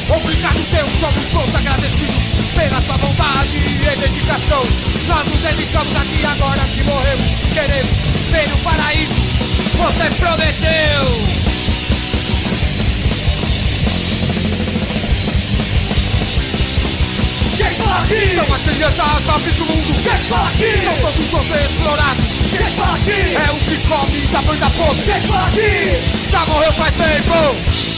Obrigado 0.08 0.58
Deus, 0.70 0.90
somos 1.00 1.22
todos 1.32 1.54
agradecidos 1.54 2.22
Pela 2.54 2.82
sua 2.82 2.96
vontade 2.98 3.56
e 3.56 3.96
dedicação. 3.96 4.62
Nós 5.08 5.26
nos 5.26 5.40
dedicamos 5.40 5.96
aqui 5.96 6.24
agora 6.24 6.60
que 6.74 6.82
morremos. 6.84 7.30
Queremos 7.54 7.90
ver 8.30 8.52
o 8.52 8.58
paraíso. 8.58 9.22
Você 9.78 10.10
prometeu! 10.18 11.41
Aqui? 17.98 18.34
São 18.34 18.54
as 18.54 18.62
crianças 18.62 19.22
pobres 19.26 19.54
do 19.54 19.66
mundo. 19.66 19.94
Fala 20.28 20.48
aqui? 20.48 20.84
São 20.84 20.96
todos 20.96 21.26
vocês 21.26 21.70
explorados. 21.70 22.24
Fala 22.76 22.96
aqui? 22.96 23.34
É 23.34 23.50
o 23.50 23.58
que 23.58 23.76
come 23.88 24.26
da 24.26 24.42
banda 24.42 24.70
podre. 24.70 25.12
Fala 25.12 25.46
aqui? 25.46 26.30
Já 26.30 26.44
morreu 26.46 26.72
faz 26.72 26.94
tempo. 26.94 27.92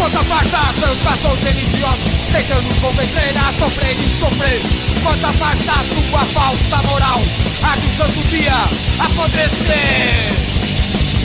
Quanta 0.00 0.24
farsa 0.24 0.74
seus 0.80 0.98
pastores 1.00 1.42
religiosos 1.44 2.12
Tentando 2.32 2.62
nos 2.62 2.78
convencer 2.78 3.34
a 3.36 3.52
sofrer 3.52 3.92
e 3.92 4.18
sofrer 4.18 4.62
Quanta 5.02 5.30
farsa 5.34 5.74
sua 5.92 6.24
falsa 6.24 6.88
moral 6.88 7.20
Há 7.62 7.76
de 7.76 7.86
um 7.86 7.96
santo 7.96 8.28
dia 8.28 8.54
apodrecer 8.98 10.40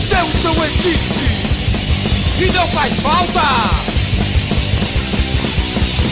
Deus 0.10 0.44
não 0.44 0.66
existe 0.66 1.55
E 2.38 2.46
não 2.52 2.68
faz 2.68 2.92
falta 3.00 3.96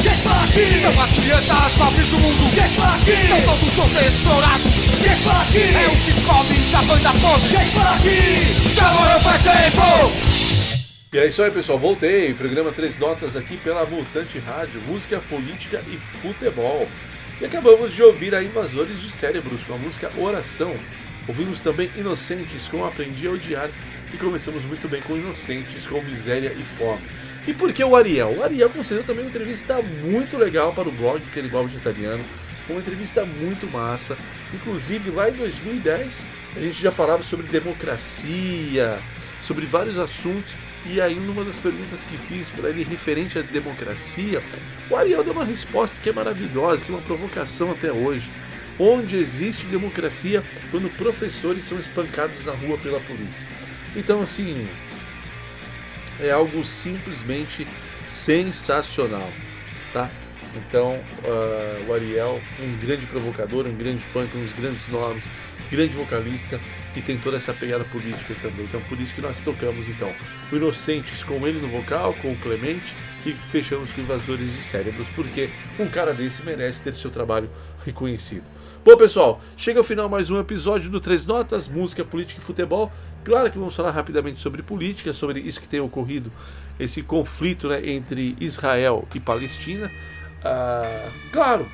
quem 0.02 0.12
aqui? 0.12 0.82
São 0.82 1.02
as 1.02 1.12
crianças 1.12 1.74
pobres 1.74 2.08
do 2.08 2.20
mundo 2.20 2.54
Quem 2.54 2.64
aqui? 2.64 3.28
São 3.28 3.42
todos 3.42 3.78
os 3.78 4.02
explorados 4.02 4.72
Quem 5.02 5.12
aqui? 5.12 5.76
É 5.76 5.88
o 5.88 5.96
que 5.98 6.14
come 6.26 6.56
da 6.72 6.82
banda 6.84 7.12
podre 7.20 7.50
Quem 7.50 7.60
aqui? 7.60 8.74
Já 8.74 8.90
morreu 8.94 9.20
faz 9.20 9.42
tempo 9.42 10.14
E 11.12 11.18
é 11.18 11.28
isso 11.28 11.44
aí, 11.44 11.52
pessoal. 11.52 11.78
Voltei. 11.78 12.34
Programa 12.34 12.72
Três 12.72 12.98
Notas 12.98 13.36
aqui 13.36 13.58
pela 13.58 13.86
Mutante 13.86 14.40
Rádio, 14.40 14.82
música, 14.88 15.22
política 15.30 15.84
e 15.88 15.98
futebol. 15.98 16.88
E 17.42 17.46
acabamos 17.46 17.94
de 17.94 18.02
ouvir 18.02 18.34
a 18.34 18.42
Invasores 18.42 19.02
de 19.02 19.12
Cérebros 19.12 19.62
com 19.64 19.74
a 19.74 19.78
música 19.78 20.10
Oração. 20.18 20.74
Ouvimos 21.28 21.62
também 21.62 21.90
Inocentes 21.98 22.68
com 22.68 22.86
Aprendi 22.86 23.28
a 23.28 23.32
Odiar 23.32 23.70
e 24.14 24.18
começamos 24.18 24.64
muito 24.66 24.88
bem 24.88 25.01
com 25.01 25.18
Inocentes 25.18 25.88
com 25.88 25.99
Miséria 26.01 26.53
e 26.53 26.64
Fome. 26.64 27.01
E 27.47 27.53
por 27.53 27.74
que 27.74 27.84
o 27.84 27.95
Ariel? 27.95 28.38
O 28.38 28.43
Ariel 28.43 28.70
concedeu 28.70 29.03
também 29.03 29.24
uma 29.24 29.30
entrevista 29.30 29.82
muito 29.82 30.38
legal 30.38 30.72
para 30.72 30.88
o 30.88 30.91
blog 30.91 31.20
Canibal 31.32 31.66
Vegetariano, 31.66 32.24
uma 32.70 32.80
entrevista 32.80 33.26
muito 33.26 33.66
massa. 33.68 34.16
Inclusive, 34.53 35.09
lá 35.09 35.30
em 35.30 35.34
2010, 35.34 36.26
a 36.55 36.59
gente 36.59 36.80
já 36.80 36.91
falava 36.91 37.24
sobre 37.24 37.47
democracia, 37.47 38.99
sobre 39.41 39.66
vários 39.66 39.97
assuntos. 39.97 40.55
E 40.86 41.01
aí, 41.01 41.16
numa 41.16 41.43
das 41.43 41.57
perguntas 41.57 42.05
que 42.05 42.18
fiz 42.18 42.49
para 42.49 42.70
ele 42.70 42.84
referente 42.84 43.39
à 43.39 43.41
democracia, 43.41 44.43
o 44.89 44.95
Ariel 44.95 45.24
deu 45.24 45.34
uma 45.34 45.45
resposta 45.45 45.99
que 46.01 46.09
é 46.09 46.14
maravilhosa, 46.14 46.86
que 46.86 46.91
é 46.91 46.95
uma 46.95 47.01
provocação 47.01 47.72
até 47.72 47.91
hoje. 47.91 48.30
Onde 48.80 49.18
existe 49.18 49.66
democracia 49.66 50.43
quando 50.72 50.89
professores 50.97 51.64
são 51.64 51.80
espancados 51.80 52.45
na 52.45 52.53
rua 52.53 52.78
pela 52.78 52.99
polícia? 52.99 53.53
Então, 53.96 54.22
assim, 54.22 54.68
é 56.20 56.32
algo 56.32 56.64
simplesmente 56.66 57.68
sensacional, 58.08 59.30
tá? 59.91 60.10
Então, 60.56 61.00
uh, 61.24 61.89
o 61.89 61.94
Ariel, 61.94 62.39
um 62.60 62.78
grande 62.78 63.06
provocador, 63.08 63.66
um 63.66 63.76
grande 63.76 64.04
punk, 64.14 64.36
uns 64.38 64.54
grandes 64.54 64.88
nomes, 64.88 65.30
grande 65.72 65.94
vocalista 65.94 66.60
e 66.96 67.02
tem 67.02 67.18
toda 67.18 67.38
essa 67.38 67.54
pegada 67.54 67.84
política 67.86 68.36
também. 68.41 68.66
Então, 68.66 68.82
por 68.82 69.00
isso 69.00 69.16
que 69.16 69.22
nós 69.22 69.38
tocamos 69.39 69.88
então 69.88 70.14
o 70.52 70.56
Inocentes 70.56 71.24
com 71.24 71.46
ele 71.48 71.60
no 71.60 71.68
vocal, 71.68 72.14
com 72.22 72.32
o 72.32 72.38
Clemente 72.38 72.96
e 73.26 73.34
fechamos 73.34 73.91
com 73.91 74.02
Invasores 74.02 74.52
de 74.52 74.62
Cérebros, 74.62 75.08
porque 75.16 75.50
um 75.80 75.88
cara 75.88 76.14
desse 76.14 76.44
merece 76.44 76.84
ter 76.84 76.94
seu 76.94 77.10
trabalho 77.10 77.50
reconhecido. 77.84 78.44
Bom, 78.86 78.98
pessoal, 78.98 79.40
chega 79.56 79.80
ao 79.80 79.84
final 79.84 80.10
mais 80.10 80.30
um 80.30 80.38
episódio 80.38 80.90
do 80.90 81.00
Três 81.00 81.26
Notas, 81.26 81.70
música, 81.70 82.04
política 82.04 82.42
e 82.42 82.44
futebol. 82.44 82.92
Claro 83.24 83.50
que 83.50 83.58
vamos 83.58 83.74
falar 83.74 83.92
rapidamente 83.92 84.42
sobre 84.42 84.62
política, 84.62 85.14
sobre 85.14 85.40
isso 85.40 85.62
que 85.62 85.70
tem 85.70 85.80
ocorrido, 85.80 86.30
esse 86.78 87.02
conflito 87.02 87.70
né, 87.70 87.90
entre 87.92 88.36
Israel 88.42 89.08
e 89.16 89.22
Palestina. 89.22 89.90
Ah, 90.44 91.10
claro, 91.32 91.66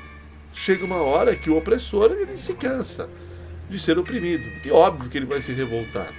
chega 0.54 0.84
uma 0.84 1.02
hora 1.02 1.34
que 1.34 1.50
o 1.50 1.58
opressor 1.58 2.12
ele 2.12 2.36
se 2.36 2.54
cansa 2.54 3.10
de 3.68 3.80
ser 3.80 3.98
oprimido. 3.98 4.44
E 4.64 4.70
óbvio 4.70 5.10
que 5.10 5.18
ele 5.18 5.26
vai 5.26 5.42
se 5.42 5.52
revoltar. 5.52 6.12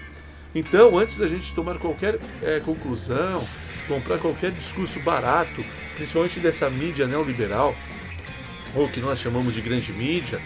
Então, 0.54 1.00
antes 1.00 1.16
da 1.16 1.26
gente 1.26 1.56
tomar 1.56 1.80
qualquer 1.80 2.20
é, 2.44 2.60
conclusão, 2.60 3.48
comprar 3.88 4.18
qualquer 4.18 4.52
discurso 4.52 5.00
barato, 5.00 5.64
principalmente 5.96 6.42
dessa 6.42 6.70
mídia 6.70 7.08
neoliberal, 7.08 7.74
ou 8.76 8.90
que 8.90 9.00
nós 9.00 9.20
chamamos 9.20 9.54
de 9.54 9.62
grande 9.62 9.94
mídia, 9.94 10.42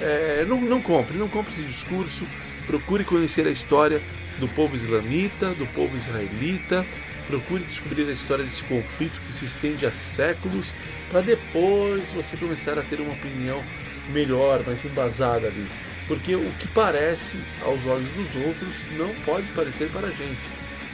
é, 0.00 0.44
não, 0.46 0.60
não 0.60 0.80
compre, 0.80 1.16
não 1.16 1.28
compre 1.28 1.52
esse 1.52 1.62
discurso. 1.62 2.24
Procure 2.66 3.04
conhecer 3.04 3.46
a 3.46 3.50
história 3.50 4.00
do 4.38 4.48
povo 4.48 4.76
islamita, 4.76 5.50
do 5.50 5.66
povo 5.68 5.96
israelita. 5.96 6.84
Procure 7.26 7.62
descobrir 7.64 8.08
a 8.08 8.12
história 8.12 8.44
desse 8.44 8.62
conflito 8.62 9.20
que 9.26 9.32
se 9.32 9.44
estende 9.44 9.84
há 9.84 9.92
séculos, 9.92 10.72
para 11.10 11.20
depois 11.20 12.10
você 12.10 12.36
começar 12.36 12.78
a 12.78 12.82
ter 12.82 13.00
uma 13.00 13.12
opinião 13.12 13.62
melhor, 14.10 14.62
mais 14.64 14.84
embasada 14.84 15.46
ali. 15.46 15.68
Porque 16.06 16.34
o 16.34 16.50
que 16.58 16.66
parece 16.68 17.36
aos 17.62 17.86
olhos 17.86 18.08
dos 18.12 18.34
outros 18.36 18.74
não 18.96 19.14
pode 19.26 19.46
parecer 19.48 19.90
para 19.90 20.06
a 20.06 20.10
gente. 20.10 20.40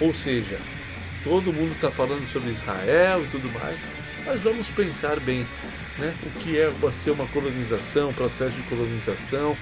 Ou 0.01 0.13
seja, 0.13 0.59
todo 1.23 1.53
mundo 1.53 1.73
está 1.73 1.91
falando 1.91 2.29
sobre 2.29 2.51
Israel 2.51 3.25
e 3.25 3.29
tudo 3.29 3.49
mais, 3.61 3.87
mas 4.27 4.41
vamos 4.41 4.69
pensar 4.71 5.21
bem 5.21 5.47
né? 5.99 6.15
o 6.23 6.31
que 6.41 6.59
é 6.59 6.71
ser 6.93 7.11
uma 7.11 7.27
colonização, 7.27 8.13
processo 8.13 8.55
de 8.57 8.63
colonização. 8.63 9.57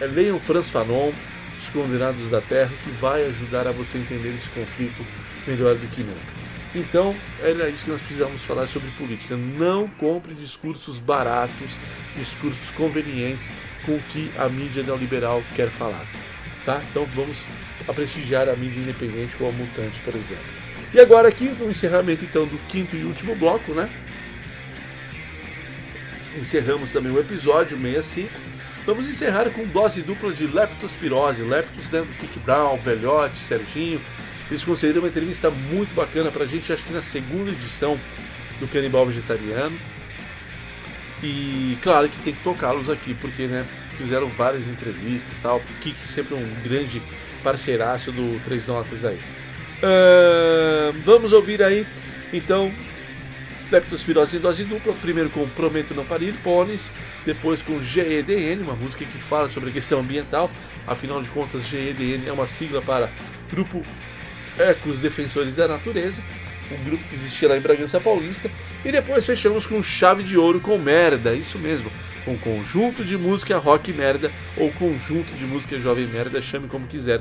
É, 0.00 0.06
leiam 0.06 0.40
Franz 0.40 0.70
Fanon, 0.70 1.12
Os 1.58 1.68
Condenados 1.68 2.28
da 2.28 2.40
Terra, 2.40 2.72
que 2.82 2.90
vai 2.92 3.24
ajudar 3.26 3.66
a 3.66 3.72
você 3.72 3.98
entender 3.98 4.34
esse 4.34 4.48
conflito 4.48 5.04
melhor 5.46 5.74
do 5.76 5.86
que 5.88 6.02
nunca. 6.02 6.44
Então, 6.74 7.14
era 7.40 7.68
isso 7.68 7.84
que 7.84 7.90
nós 7.90 8.02
precisamos 8.02 8.42
falar 8.42 8.66
sobre 8.66 8.90
política. 8.98 9.36
Não 9.36 9.86
compre 9.86 10.34
discursos 10.34 10.98
baratos, 10.98 11.78
discursos 12.16 12.70
convenientes 12.70 13.48
com 13.86 13.92
o 13.92 14.02
que 14.08 14.30
a 14.36 14.48
mídia 14.48 14.82
neoliberal 14.82 15.42
quer 15.54 15.70
falar. 15.70 16.04
Tá? 16.64 16.82
Então 16.90 17.06
vamos 17.14 17.44
a 17.86 17.92
prestigiar 17.92 18.48
a 18.48 18.56
mídia 18.56 18.80
independente 18.80 19.36
como 19.36 19.50
a 19.50 19.52
Mutante, 19.52 20.00
por 20.00 20.14
exemplo. 20.14 20.44
E 20.92 20.98
agora 20.98 21.28
aqui, 21.28 21.44
no 21.44 21.70
encerramento 21.70 22.24
então 22.24 22.46
do 22.46 22.56
quinto 22.66 22.96
e 22.96 23.04
último 23.04 23.34
bloco, 23.36 23.72
né? 23.72 23.90
Encerramos 26.36 26.92
também 26.92 27.12
o 27.12 27.20
episódio 27.20 27.78
65. 27.78 28.30
Vamos 28.86 29.06
encerrar 29.06 29.48
com 29.50 29.66
dose 29.66 30.02
dupla 30.02 30.32
de 30.32 30.46
leptospirose. 30.46 31.42
Leptos, 31.42 31.90
né, 31.90 32.06
Kik 32.20 32.38
Brown, 32.40 32.76
Velhote, 32.78 33.38
Serginho. 33.38 34.00
Eles 34.50 34.62
concederam 34.62 35.02
uma 35.02 35.08
entrevista 35.08 35.50
muito 35.50 35.94
bacana 35.94 36.30
pra 36.30 36.44
gente, 36.44 36.72
acho 36.72 36.84
que 36.84 36.92
na 36.92 37.00
segunda 37.00 37.50
edição 37.50 37.98
do 38.60 38.68
Canibal 38.68 39.06
Vegetariano. 39.06 39.78
E 41.22 41.78
claro 41.82 42.08
que 42.08 42.18
tem 42.18 42.34
que 42.34 42.42
tocá-los 42.42 42.90
aqui, 42.90 43.14
porque 43.14 43.46
né, 43.46 43.64
fizeram 43.96 44.28
várias 44.28 44.68
entrevistas 44.68 45.38
tal. 45.40 45.62
Kik 45.80 46.06
sempre 46.06 46.34
um 46.34 46.46
grande 46.62 47.00
parceiraço 47.42 48.12
do 48.12 48.38
Três 48.44 48.66
Notas 48.66 49.04
aí. 49.04 49.18
Uh, 49.78 50.94
vamos 51.04 51.32
ouvir 51.32 51.62
aí, 51.62 51.86
então, 52.32 52.72
Leptospirose 53.74 54.36
em 54.36 54.40
dose 54.40 54.62
dupla, 54.62 54.94
primeiro 55.02 55.30
com 55.30 55.48
Parir, 56.08 56.34
Pôneis, 56.44 56.92
depois 57.26 57.60
com 57.60 57.82
GEDN, 57.82 58.62
uma 58.62 58.74
música 58.74 59.04
que 59.04 59.18
fala 59.18 59.50
sobre 59.50 59.70
a 59.70 59.72
questão 59.72 59.98
ambiental, 59.98 60.48
afinal 60.86 61.20
de 61.20 61.28
contas 61.30 61.66
GEDN 61.66 62.28
é 62.28 62.32
uma 62.32 62.46
sigla 62.46 62.80
para 62.80 63.10
Grupo 63.50 63.84
Ecos 64.56 65.00
Defensores 65.00 65.56
da 65.56 65.66
Natureza, 65.66 66.22
um 66.70 66.84
grupo 66.84 67.02
que 67.08 67.16
existia 67.16 67.48
lá 67.48 67.56
em 67.56 67.60
Bragança 67.60 67.98
Paulista, 68.00 68.48
e 68.84 68.92
depois 68.92 69.26
fechamos 69.26 69.66
com 69.66 69.82
Chave 69.82 70.22
de 70.22 70.38
Ouro 70.38 70.60
com 70.60 70.78
Merda, 70.78 71.34
isso 71.34 71.58
mesmo, 71.58 71.90
com 72.24 72.38
conjunto 72.38 73.04
de 73.04 73.18
música 73.18 73.58
rock 73.58 73.92
merda, 73.92 74.30
ou 74.56 74.70
conjunto 74.70 75.34
de 75.34 75.44
música 75.44 75.80
jovem 75.80 76.06
merda, 76.06 76.40
chame 76.40 76.68
como 76.68 76.86
quiser, 76.86 77.20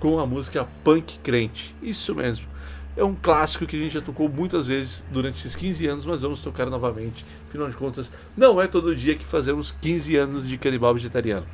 com 0.00 0.18
a 0.18 0.26
música 0.26 0.66
punk 0.82 1.20
crente, 1.20 1.76
isso 1.80 2.12
mesmo 2.12 2.50
é 2.96 3.04
um 3.04 3.14
clássico 3.14 3.66
que 3.66 3.76
a 3.76 3.78
gente 3.78 3.94
já 3.94 4.00
tocou 4.00 4.28
muitas 4.28 4.68
vezes 4.68 5.04
durante 5.10 5.38
esses 5.38 5.56
15 5.56 5.86
anos, 5.86 6.04
mas 6.04 6.20
vamos 6.20 6.40
tocar 6.40 6.66
novamente. 6.66 7.24
Afinal 7.48 7.68
de 7.68 7.76
contas, 7.76 8.12
não 8.36 8.60
é 8.60 8.66
todo 8.66 8.94
dia 8.94 9.14
que 9.14 9.24
fazemos 9.24 9.70
15 9.80 10.16
anos 10.16 10.48
de 10.48 10.58
canibal 10.58 10.94
vegetariano. 10.94 11.46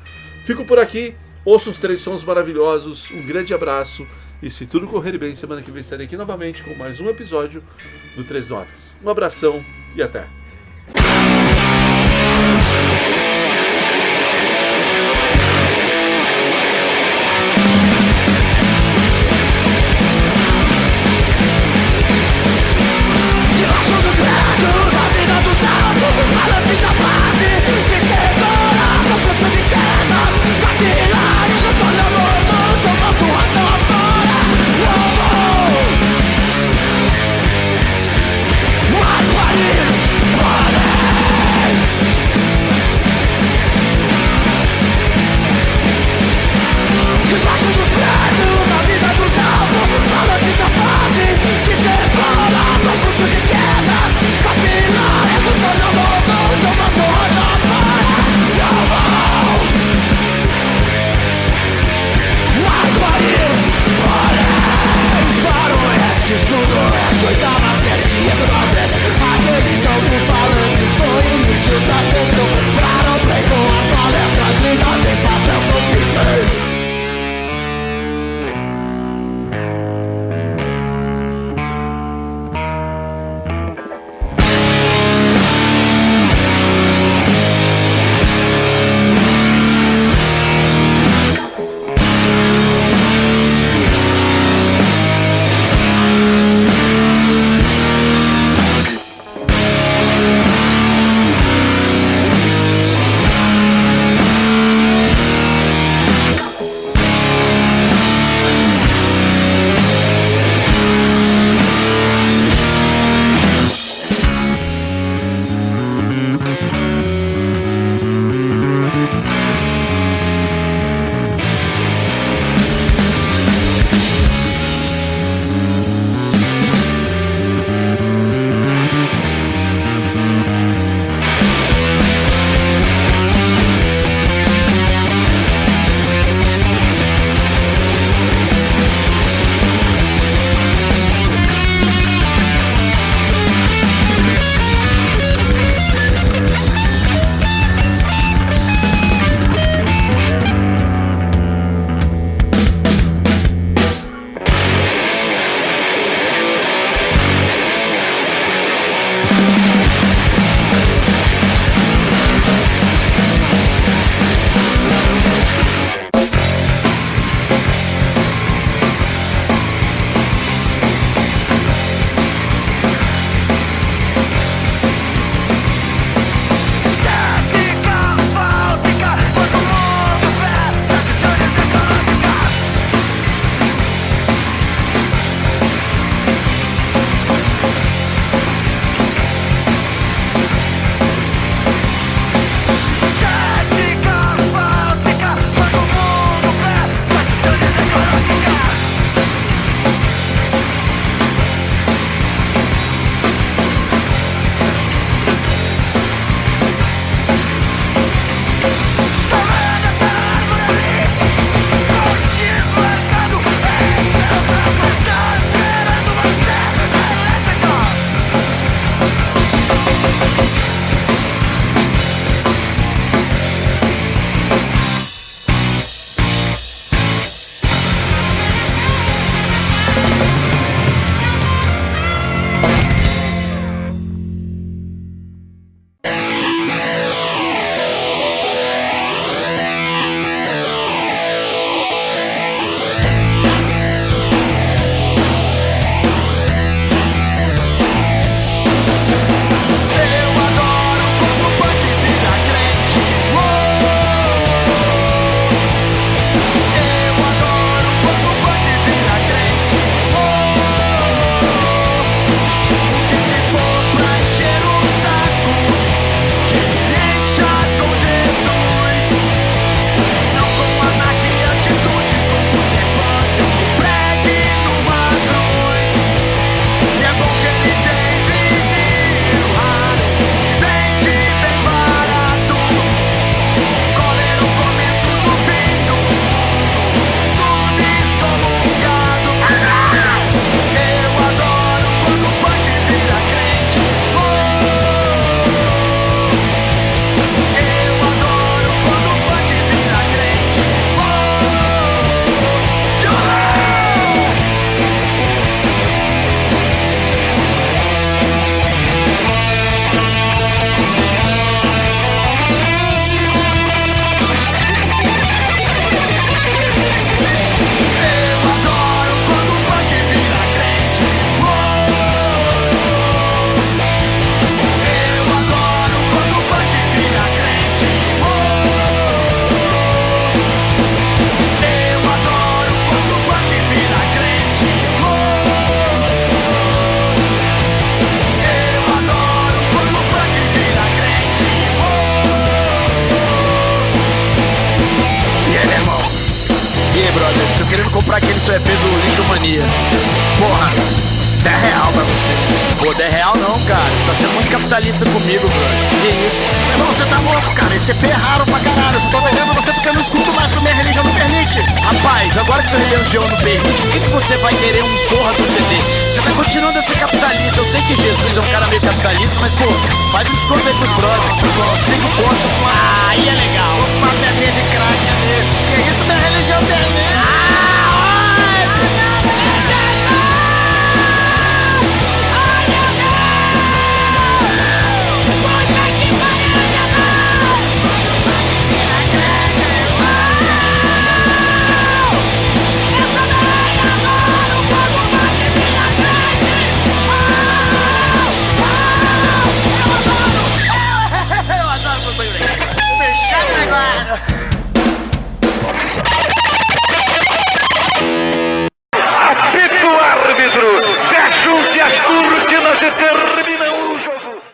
Fico 0.45 0.65
por 0.65 0.79
aqui, 0.79 1.15
ouço 1.45 1.69
os 1.69 1.77
três 1.77 2.01
sons 2.01 2.23
maravilhosos, 2.23 3.09
um 3.11 3.25
grande 3.25 3.53
abraço 3.53 4.05
e 4.41 4.49
se 4.49 4.65
tudo 4.65 4.87
correr 4.87 5.17
bem, 5.17 5.35
semana 5.35 5.61
que 5.61 5.71
vem 5.71 5.81
estarei 5.81 6.05
aqui 6.05 6.15
novamente 6.15 6.63
com 6.63 6.73
mais 6.75 6.99
um 6.99 7.09
episódio 7.09 7.63
do 8.15 8.23
Três 8.23 8.47
Notas. 8.47 8.95
Um 9.03 9.09
abração 9.09 9.63
e 9.95 10.01
até! 10.01 10.27
Muita 67.29 67.45
certo 67.83 68.15
e 68.15 68.25
glória 68.41 68.85
A 69.21 69.37
demissão 69.37 69.97
do 70.01 70.17
falante 70.25 70.85
foi 70.97 71.21
início 71.35 71.77
da 71.85 71.99
tensão 72.09 72.48